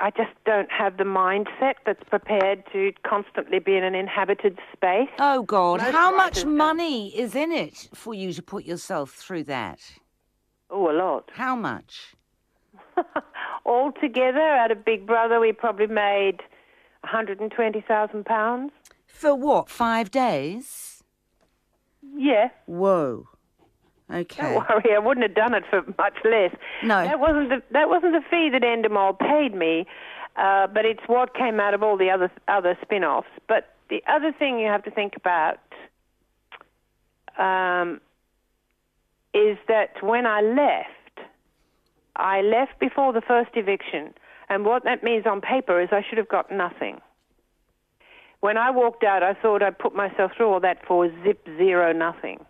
I 0.02 0.10
just 0.12 0.32
don't 0.46 0.70
have 0.70 0.98
the 0.98 1.06
mindset 1.06 1.76
that's 1.86 2.04
prepared 2.10 2.64
to 2.74 2.92
constantly 3.08 3.60
be 3.60 3.78
in 3.78 3.86
an 3.86 3.96
inhabited 3.96 4.60
space. 4.74 5.08
Oh, 5.18 5.44
God. 5.44 5.80
Most 5.80 5.92
How 5.94 6.12
much 6.12 6.36
writers 6.36 6.44
don't. 6.44 6.58
money 6.58 7.18
is 7.18 7.36
in 7.36 7.54
it 7.54 7.88
for 7.94 8.14
you 8.14 8.34
to 8.34 8.44
put 8.44 8.66
yourself 8.66 9.12
through 9.12 9.46
that? 9.46 9.80
Oh, 10.70 10.92
a 10.92 10.94
lot. 10.94 11.32
How 11.34 11.56
much? 11.56 12.16
Altogether, 13.68 14.40
out 14.40 14.72
of 14.72 14.84
Big 14.86 15.06
Brother, 15.06 15.40
we 15.40 15.52
probably 15.52 15.88
made 15.88 16.40
120,000 17.02 18.26
pounds. 18.26 18.72
For 19.06 19.36
what? 19.36 19.70
Five 19.70 20.10
days? 20.10 21.04
Yeah. 22.16 22.50
Whoa. 22.66 23.28
Okay. 24.12 24.42
Don't 24.42 24.56
worry, 24.70 24.96
I 24.96 25.00
wouldn't 25.00 25.26
have 25.26 25.36
done 25.36 25.54
it 25.54 25.64
for 25.70 25.82
much 25.98 26.18
less. 26.24 26.56
No. 26.82 27.04
that 27.04 27.20
wasn't 27.20 27.50
the 27.50 27.62
that 27.72 27.90
wasn't 27.90 28.14
the 28.14 28.22
fee 28.30 28.50
that 28.52 28.62
Endemol 28.62 29.20
paid 29.20 29.54
me, 29.54 29.86
uh, 30.38 30.68
but 30.68 30.86
it's 30.86 31.04
what 31.08 31.36
came 31.36 31.60
out 31.60 31.74
of 31.74 31.84
all 31.84 31.98
the 31.98 32.10
other 32.10 32.32
other 32.48 32.78
spin-offs. 32.82 33.28
But 33.48 33.76
the 33.90 34.02
other 34.08 34.32
thing 34.32 34.60
you 34.60 34.68
have 34.68 34.84
to 34.84 34.92
think 34.92 35.16
about 35.18 35.60
um, 37.38 38.00
is 39.34 39.58
that 39.68 40.02
when 40.02 40.26
I 40.26 40.42
left, 40.42 40.90
I 42.18 42.42
left 42.42 42.80
before 42.80 43.14
the 43.14 43.22
first 43.22 43.52
eviction, 43.56 44.14
and 44.50 44.66
what 44.66 44.84
that 44.84 45.04
means 45.04 45.26
on 45.26 45.42
paper 45.42 45.82
is 45.82 45.90
I 45.92 46.04
should 46.08 46.18
have 46.18 46.28
got 46.30 46.52
nothing. 46.52 47.00
When 48.40 48.58
I 48.58 48.70
walked 48.72 49.04
out, 49.04 49.24
I 49.24 49.34
thought 49.34 49.64
I'd 49.64 49.80
put 49.80 49.96
myself 49.96 50.32
through 50.36 50.52
all 50.54 50.60
that 50.60 50.86
for 50.86 51.10
zip 51.24 51.48
zero 51.58 51.92
nothing. 51.94 52.46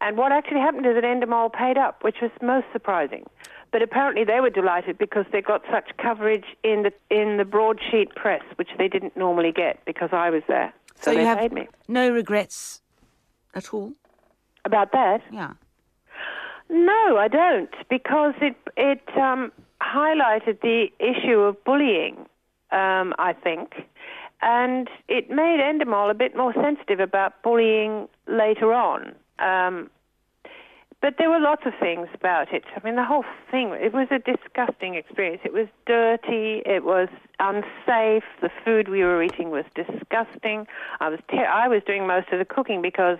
And 0.00 0.16
what 0.16 0.32
actually 0.32 0.60
happened 0.60 0.86
is 0.86 0.94
that 0.94 1.04
Endemol 1.04 1.52
paid 1.52 1.76
up, 1.76 2.02
which 2.02 2.16
was 2.22 2.30
most 2.40 2.66
surprising. 2.72 3.24
But 3.72 3.82
apparently 3.82 4.24
they 4.24 4.40
were 4.40 4.50
delighted 4.50 4.96
because 4.98 5.26
they 5.30 5.42
got 5.42 5.62
such 5.70 5.90
coverage 5.98 6.46
in 6.64 6.82
the 6.84 6.92
in 7.10 7.36
the 7.36 7.44
broadsheet 7.44 8.14
press, 8.14 8.42
which 8.56 8.70
they 8.78 8.88
didn't 8.88 9.16
normally 9.16 9.52
get 9.52 9.84
because 9.84 10.08
I 10.12 10.30
was 10.30 10.42
there. 10.48 10.72
So, 11.00 11.10
you 11.12 11.18
they 11.18 11.24
have 11.24 11.38
paid 11.38 11.52
me. 11.52 11.68
no 11.88 12.10
regrets 12.10 12.80
at 13.54 13.72
all? 13.72 13.92
About 14.64 14.92
that? 14.92 15.22
Yeah. 15.32 15.52
No, 16.70 17.16
I 17.18 17.28
don't, 17.28 17.70
because 17.88 18.34
it 18.40 18.56
it 18.76 19.02
um, 19.16 19.50
highlighted 19.82 20.60
the 20.60 20.86
issue 21.00 21.40
of 21.40 21.62
bullying. 21.64 22.26
Um, 22.72 23.14
I 23.18 23.32
think, 23.32 23.72
and 24.42 24.88
it 25.08 25.28
made 25.28 25.58
Endemol 25.58 26.08
a 26.08 26.14
bit 26.14 26.36
more 26.36 26.54
sensitive 26.54 27.00
about 27.00 27.42
bullying 27.42 28.08
later 28.28 28.72
on. 28.72 29.12
Um, 29.40 29.90
but 31.02 31.14
there 31.18 31.28
were 31.28 31.40
lots 31.40 31.62
of 31.66 31.72
things 31.80 32.06
about 32.14 32.52
it. 32.52 32.62
I 32.76 32.84
mean, 32.84 32.94
the 32.94 33.04
whole 33.04 33.24
thing, 33.50 33.70
it 33.72 33.92
was 33.92 34.06
a 34.12 34.18
disgusting 34.18 34.94
experience. 34.94 35.40
It 35.44 35.52
was 35.52 35.66
dirty, 35.86 36.62
it 36.64 36.84
was 36.84 37.08
unsafe, 37.40 38.22
the 38.40 38.50
food 38.64 38.88
we 38.88 39.02
were 39.02 39.20
eating 39.20 39.50
was 39.50 39.64
disgusting. 39.74 40.66
I 41.00 41.08
was, 41.08 41.18
I 41.32 41.66
was 41.66 41.82
doing 41.84 42.06
most 42.06 42.28
of 42.32 42.38
the 42.38 42.44
cooking 42.44 42.82
because 42.82 43.18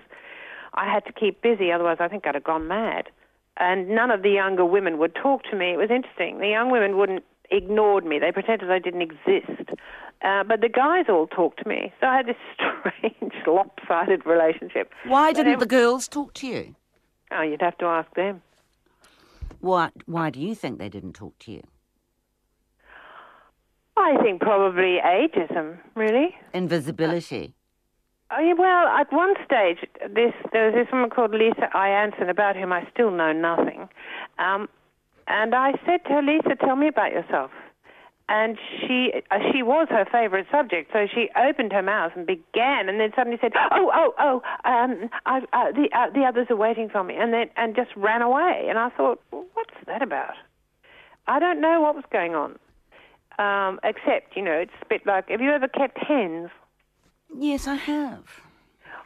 I 0.75 0.93
had 0.93 1.05
to 1.07 1.13
keep 1.13 1.43
busy, 1.43 1.73
otherwise, 1.73 1.97
I 2.01 2.07
think 2.07 2.27
I'd 2.27 2.37
have 2.37 2.45
gone 2.45 2.69
mad. 2.69 3.09
And 3.61 3.91
none 3.91 4.11
of 4.11 4.23
the 4.23 4.31
younger 4.31 4.65
women 4.65 4.99
would 4.99 5.15
talk 5.15 5.43
to 5.51 5.57
me. 5.57 5.75
It 5.75 5.77
was 5.77 5.91
interesting. 5.91 6.39
The 6.39 6.49
young 6.49 6.71
women 6.71 6.97
wouldn't 6.97 7.25
ignored 7.51 8.07
me. 8.07 8.19
They 8.19 8.33
pretended 8.33 8.71
I 8.71 8.79
didn't 8.79 9.03
exist. 9.03 9.71
Uh, 10.23 10.45
but 10.45 10.61
the 10.61 10.69
guys 10.69 11.07
all 11.09 11.27
talked 11.27 11.63
to 11.63 11.69
me. 11.69 11.93
So 12.01 12.07
I 12.07 12.17
had 12.17 12.27
this 12.27 12.37
strange, 12.99 13.33
lopsided 13.47 14.25
relationship. 14.25 14.93
Why 15.07 15.33
didn't 15.33 15.55
ev- 15.55 15.61
the 15.61 15.67
girls 15.67 16.09
talk 16.09 16.33
to 16.35 16.47
you? 16.47 16.75
Oh, 17.31 17.43
you'd 17.43 17.61
have 17.61 17.77
to 17.79 17.85
ask 17.85 18.13
them. 18.15 18.43
What? 19.61 19.93
Why 20.07 20.31
do 20.31 20.41
you 20.41 20.55
think 20.55 20.79
they 20.79 20.89
didn't 20.89 21.13
talk 21.13 21.39
to 21.41 21.53
you? 21.53 21.63
I 23.97 24.17
think 24.23 24.41
probably 24.41 24.99
ageism, 25.05 25.79
really. 25.95 26.35
Invisibility. 26.55 27.55
Oh, 28.33 28.55
well, 28.57 28.87
at 28.87 29.13
one 29.13 29.35
stage, 29.45 29.79
this 30.15 30.33
there 30.53 30.67
was 30.67 30.75
this 30.75 30.87
woman 30.93 31.11
called 31.11 31.33
Lisa 31.33 31.69
I'Anson, 31.75 32.31
about 32.31 32.55
whom 32.57 32.73
I 32.73 32.87
still 32.93 33.11
know 33.11 33.33
nothing. 33.33 33.89
Um, 34.39 34.69
And 35.27 35.55
I 35.55 35.73
said 35.87 36.05
to 36.05 36.11
her, 36.15 36.23
Lisa, 36.23 36.57
tell 36.57 36.77
me 36.77 36.89
about 36.89 37.13
yourself. 37.13 37.51
And 38.29 38.57
she 38.81 39.13
uh, 39.31 39.39
she 39.51 39.63
was 39.63 39.89
her 39.91 40.05
favourite 40.11 40.47
subject, 40.53 40.93
so 40.93 41.07
she 41.13 41.31
opened 41.37 41.73
her 41.73 41.83
mouth 41.83 42.13
and 42.15 42.25
began, 42.27 42.89
and 42.89 43.01
then 43.01 43.11
suddenly 43.17 43.39
said, 43.41 43.53
"Oh, 43.73 43.91
oh, 43.93 44.15
oh, 44.21 44.43
um, 44.65 45.11
I, 45.27 45.39
uh, 45.53 45.73
the 45.73 45.89
uh, 45.93 46.11
the 46.15 46.23
others 46.23 46.47
are 46.49 46.57
waiting 46.57 46.89
for 46.89 47.03
me," 47.03 47.17
and 47.17 47.33
then 47.33 47.51
and 47.57 47.75
just 47.75 47.91
ran 47.97 48.23
away. 48.23 48.67
And 48.69 48.79
I 48.79 48.91
thought, 48.91 49.21
well, 49.33 49.47
what's 49.55 49.75
that 49.87 50.01
about? 50.01 50.35
I 51.27 51.41
don't 51.41 51.61
know 51.61 51.81
what 51.81 51.97
was 51.97 52.05
going 52.13 52.37
on, 52.37 52.57
um, 53.41 53.81
except 53.83 54.37
you 54.37 54.43
know, 54.43 54.53
it's 54.53 54.79
a 54.81 54.87
bit 54.87 55.05
like, 55.07 55.29
have 55.29 55.41
you 55.41 55.51
ever 55.51 55.67
kept 55.67 55.99
hens? 55.99 56.51
Yes, 57.37 57.67
I 57.67 57.75
have. 57.75 58.25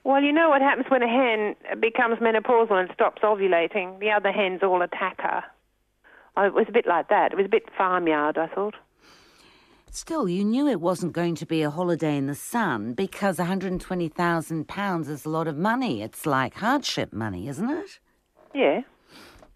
Well, 0.04 0.22
you 0.22 0.32
know 0.32 0.50
what 0.50 0.60
happens 0.60 0.86
when 0.90 1.02
a 1.02 1.08
hen 1.08 1.54
becomes 1.80 2.18
menopausal 2.18 2.72
and 2.72 2.90
stops 2.92 3.22
ovulating? 3.22 3.98
The 4.00 4.10
other 4.10 4.32
hens 4.32 4.60
all 4.62 4.82
attack 4.82 5.20
her. 5.20 5.42
Oh, 6.36 6.42
it 6.42 6.52
was 6.52 6.66
a 6.68 6.72
bit 6.72 6.86
like 6.86 7.08
that. 7.08 7.32
It 7.32 7.36
was 7.36 7.46
a 7.46 7.48
bit 7.48 7.64
farmyard, 7.76 8.36
I 8.36 8.48
thought. 8.48 8.74
Still, 9.90 10.28
you 10.28 10.44
knew 10.44 10.66
it 10.66 10.80
wasn't 10.80 11.12
going 11.12 11.36
to 11.36 11.46
be 11.46 11.62
a 11.62 11.70
holiday 11.70 12.16
in 12.16 12.26
the 12.26 12.34
sun 12.34 12.94
because 12.94 13.38
£120,000 13.38 15.08
is 15.08 15.24
a 15.24 15.30
lot 15.30 15.46
of 15.46 15.56
money. 15.56 16.02
It's 16.02 16.26
like 16.26 16.54
hardship 16.54 17.12
money, 17.12 17.46
isn't 17.48 17.70
it? 17.70 18.00
Yeah. 18.52 18.80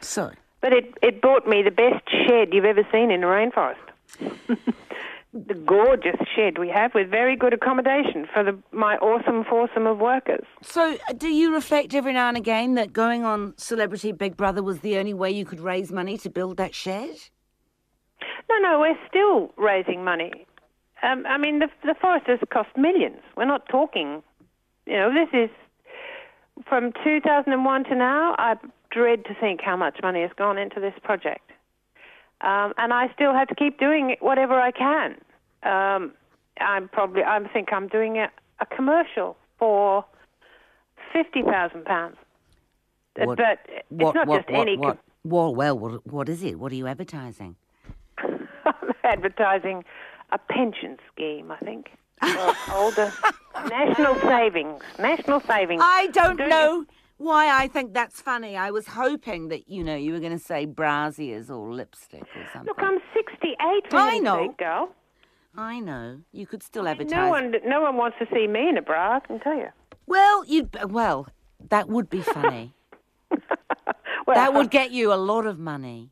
So, 0.01 0.31
But 0.61 0.73
it, 0.73 0.95
it 1.03 1.21
bought 1.21 1.49
me 1.49 1.63
the 1.63 1.73
best 1.73 2.09
shed 2.09 2.51
you've 2.53 2.65
ever 2.65 2.87
seen 2.93 3.11
in 3.11 3.25
a 3.25 3.27
rainforest. 3.27 3.77
the 5.35 5.55
gorgeous 5.55 6.17
shed 6.35 6.59
we 6.59 6.69
have 6.69 6.95
with 6.95 7.11
very 7.11 7.37
good 7.37 7.53
accommodation 7.53 8.27
for 8.33 8.43
the, 8.43 8.59
my 8.73 8.97
awesome 8.97 9.45
foursome 9.45 9.87
of 9.87 9.99
workers. 9.99 10.45
so 10.63 10.97
uh, 11.09 11.13
do 11.13 11.29
you 11.29 11.53
reflect 11.53 11.95
every 11.95 12.13
now 12.15 12.29
and 12.29 12.37
again 12.37 12.75
that 12.75 12.93
going 12.93 13.25
on 13.25 13.53
Celebrity 13.59 14.13
Big 14.13 14.37
Brother 14.37 14.63
was 14.63 14.81
the 14.81 14.97
only 14.97 15.15
way 15.15 15.31
you 15.31 15.45
could 15.45 15.61
raise 15.61 15.93
money 15.93 16.17
to 16.19 16.31
build 16.31 16.57
that 16.57 16.75
shed? 16.75 17.15
No, 18.49 18.59
no, 18.59 18.81
we're 18.81 18.99
still 19.09 19.53
raising 19.63 20.03
money. 20.03 20.47
Um, 21.03 21.25
I 21.27 21.37
mean, 21.37 21.59
the, 21.59 21.69
the 21.85 21.95
forest 22.01 22.27
has 22.27 22.39
cost 22.51 22.71
millions. 22.77 23.21
We're 23.37 23.45
not 23.45 23.69
talking, 23.69 24.23
you 24.87 24.95
know, 24.95 25.13
this 25.13 25.29
is 25.33 25.51
from 26.69 26.93
2001 27.05 27.85
to 27.85 27.95
now. 27.95 28.35
I 28.39 28.55
dread 28.91 29.25
to 29.27 29.35
think 29.39 29.61
how 29.63 29.77
much 29.77 29.99
money 30.03 30.23
has 30.23 30.31
gone 30.37 30.59
into 30.59 30.81
this 30.81 30.95
project. 31.05 31.53
Um, 32.41 32.73
and 32.79 32.93
I 32.93 33.11
still 33.15 33.35
have 33.35 33.49
to 33.49 33.55
keep 33.55 33.79
doing 33.79 34.17
whatever 34.21 34.55
I 34.61 34.71
can. 34.71 35.17
Um, 35.65 36.13
I'm 36.61 36.89
probably, 36.89 37.23
I 37.25 37.41
think 37.53 37.73
I'm 37.73 37.89
doing 37.89 38.17
a, 38.19 38.29
a 38.61 38.67
commercial 38.67 39.37
for 39.59 40.05
£50,000. 41.15 41.85
Uh, 41.87 43.25
What- 43.27 43.39
But 43.39 43.59
it's 43.69 43.85
What, 43.91 44.15
not 44.15 44.27
what, 44.29 44.39
just 44.43 44.51
what, 44.51 44.61
any 44.69 44.77
com- 44.77 44.99
well, 45.25 45.55
well, 45.55 45.79
what, 45.79 46.07
what 46.07 46.29
is 46.29 46.43
it? 46.45 46.59
What 46.59 46.71
are 46.73 46.77
you 46.77 46.87
advertising? 46.87 47.57
I'm 48.19 48.39
advertising 49.03 49.85
a 50.31 50.39
pension 50.39 50.97
scheme, 51.13 51.51
I 51.51 51.57
think. 51.59 51.91
For 52.23 52.55
older 52.75 53.13
national 53.69 54.15
savings. 54.21 54.81
National 54.99 55.41
savings. 55.41 55.83
I 55.85 56.09
don't 56.13 56.37
Doing 56.37 56.49
know 56.51 56.85
why 57.19 57.51
I 57.63 57.69
think 57.69 57.93
that's 57.95 58.21
funny. 58.21 58.57
I 58.57 58.71
was 58.71 58.87
hoping 58.87 59.49
that, 59.49 59.69
you 59.69 59.85
know, 59.85 59.97
you 59.97 60.13
were 60.13 60.21
going 60.21 60.37
to 60.37 60.45
say 60.45 60.67
brasiers 60.67 61.51
or 61.51 61.73
lipstick 61.73 62.23
or 62.23 62.47
something. 62.53 62.69
Look, 62.69 62.79
I'm 62.81 62.99
68. 63.15 63.91
For 63.91 63.97
I 63.97 64.19
know. 64.19 64.55
girl. 64.59 64.91
I 65.57 65.81
know. 65.81 66.21
You 66.33 66.47
could 66.47 66.63
still 66.63 66.87
advertise. 66.89 67.13
No 67.13 67.29
one, 67.29 67.55
no 67.67 67.81
one 67.83 67.97
wants 67.97 68.17
to 68.21 68.27
see 68.33 68.47
me 68.47 68.69
in 68.69 68.79
a 68.79 68.83
bra. 68.83 69.17
I 69.17 69.21
can 69.21 69.41
tell 69.41 69.57
you. 69.57 69.69
Well, 70.07 70.45
you'd 70.47 70.77
well, 70.91 71.29
that 71.69 71.89
would 71.89 72.09
be 72.09 72.23
funny. 72.23 72.75
Well, 74.27 74.35
that 74.37 74.53
would 74.53 74.71
get 74.79 74.91
you 74.91 75.11
a 75.13 75.17
lot 75.17 75.47
of 75.47 75.59
money. 75.59 76.11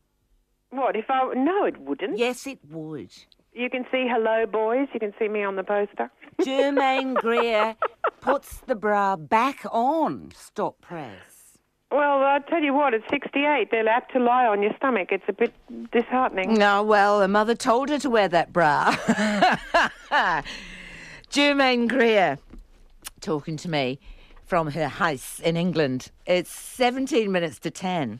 What 0.71 0.95
if 0.95 1.05
I? 1.07 1.31
No, 1.35 1.65
it 1.65 1.79
wouldn't. 1.79 2.17
Yes, 2.17 2.47
it 2.47 2.57
would. 2.67 3.11
You 3.53 3.69
can 3.69 3.85
see 3.91 4.07
hello, 4.11 4.47
boys. 4.47 4.87
You 4.91 4.99
can 4.99 5.13
see 5.19 5.27
me 5.27 5.43
on 5.43 5.55
the 5.55 5.63
poster. 5.63 6.09
Germaine 6.43 7.13
Greer 7.15 7.75
puts 8.21 8.57
the 8.59 8.75
bra 8.75 9.15
back 9.15 9.65
on. 9.71 10.31
Stop 10.35 10.81
press. 10.81 11.57
Well, 11.91 12.21
I 12.23 12.39
tell 12.49 12.61
you 12.61 12.73
what, 12.73 12.93
at 12.93 13.01
68, 13.09 13.71
they're 13.71 13.87
apt 13.87 14.11
to 14.11 14.19
lie 14.19 14.45
on 14.45 14.61
your 14.61 14.75
stomach. 14.75 15.09
It's 15.11 15.23
a 15.29 15.33
bit 15.33 15.53
disheartening. 15.91 16.53
No, 16.55 16.83
well, 16.83 17.21
her 17.21 17.29
mother 17.29 17.55
told 17.55 17.89
her 17.89 17.99
to 17.99 18.09
wear 18.09 18.27
that 18.27 18.51
bra. 18.51 18.93
Germaine 21.29 21.87
Greer 21.87 22.39
talking 23.21 23.55
to 23.57 23.69
me 23.69 23.99
from 24.43 24.71
her 24.71 24.87
house 24.87 25.39
in 25.39 25.55
England. 25.55 26.11
It's 26.25 26.51
17 26.51 27.31
minutes 27.31 27.59
to 27.59 27.71
10. 27.71 28.19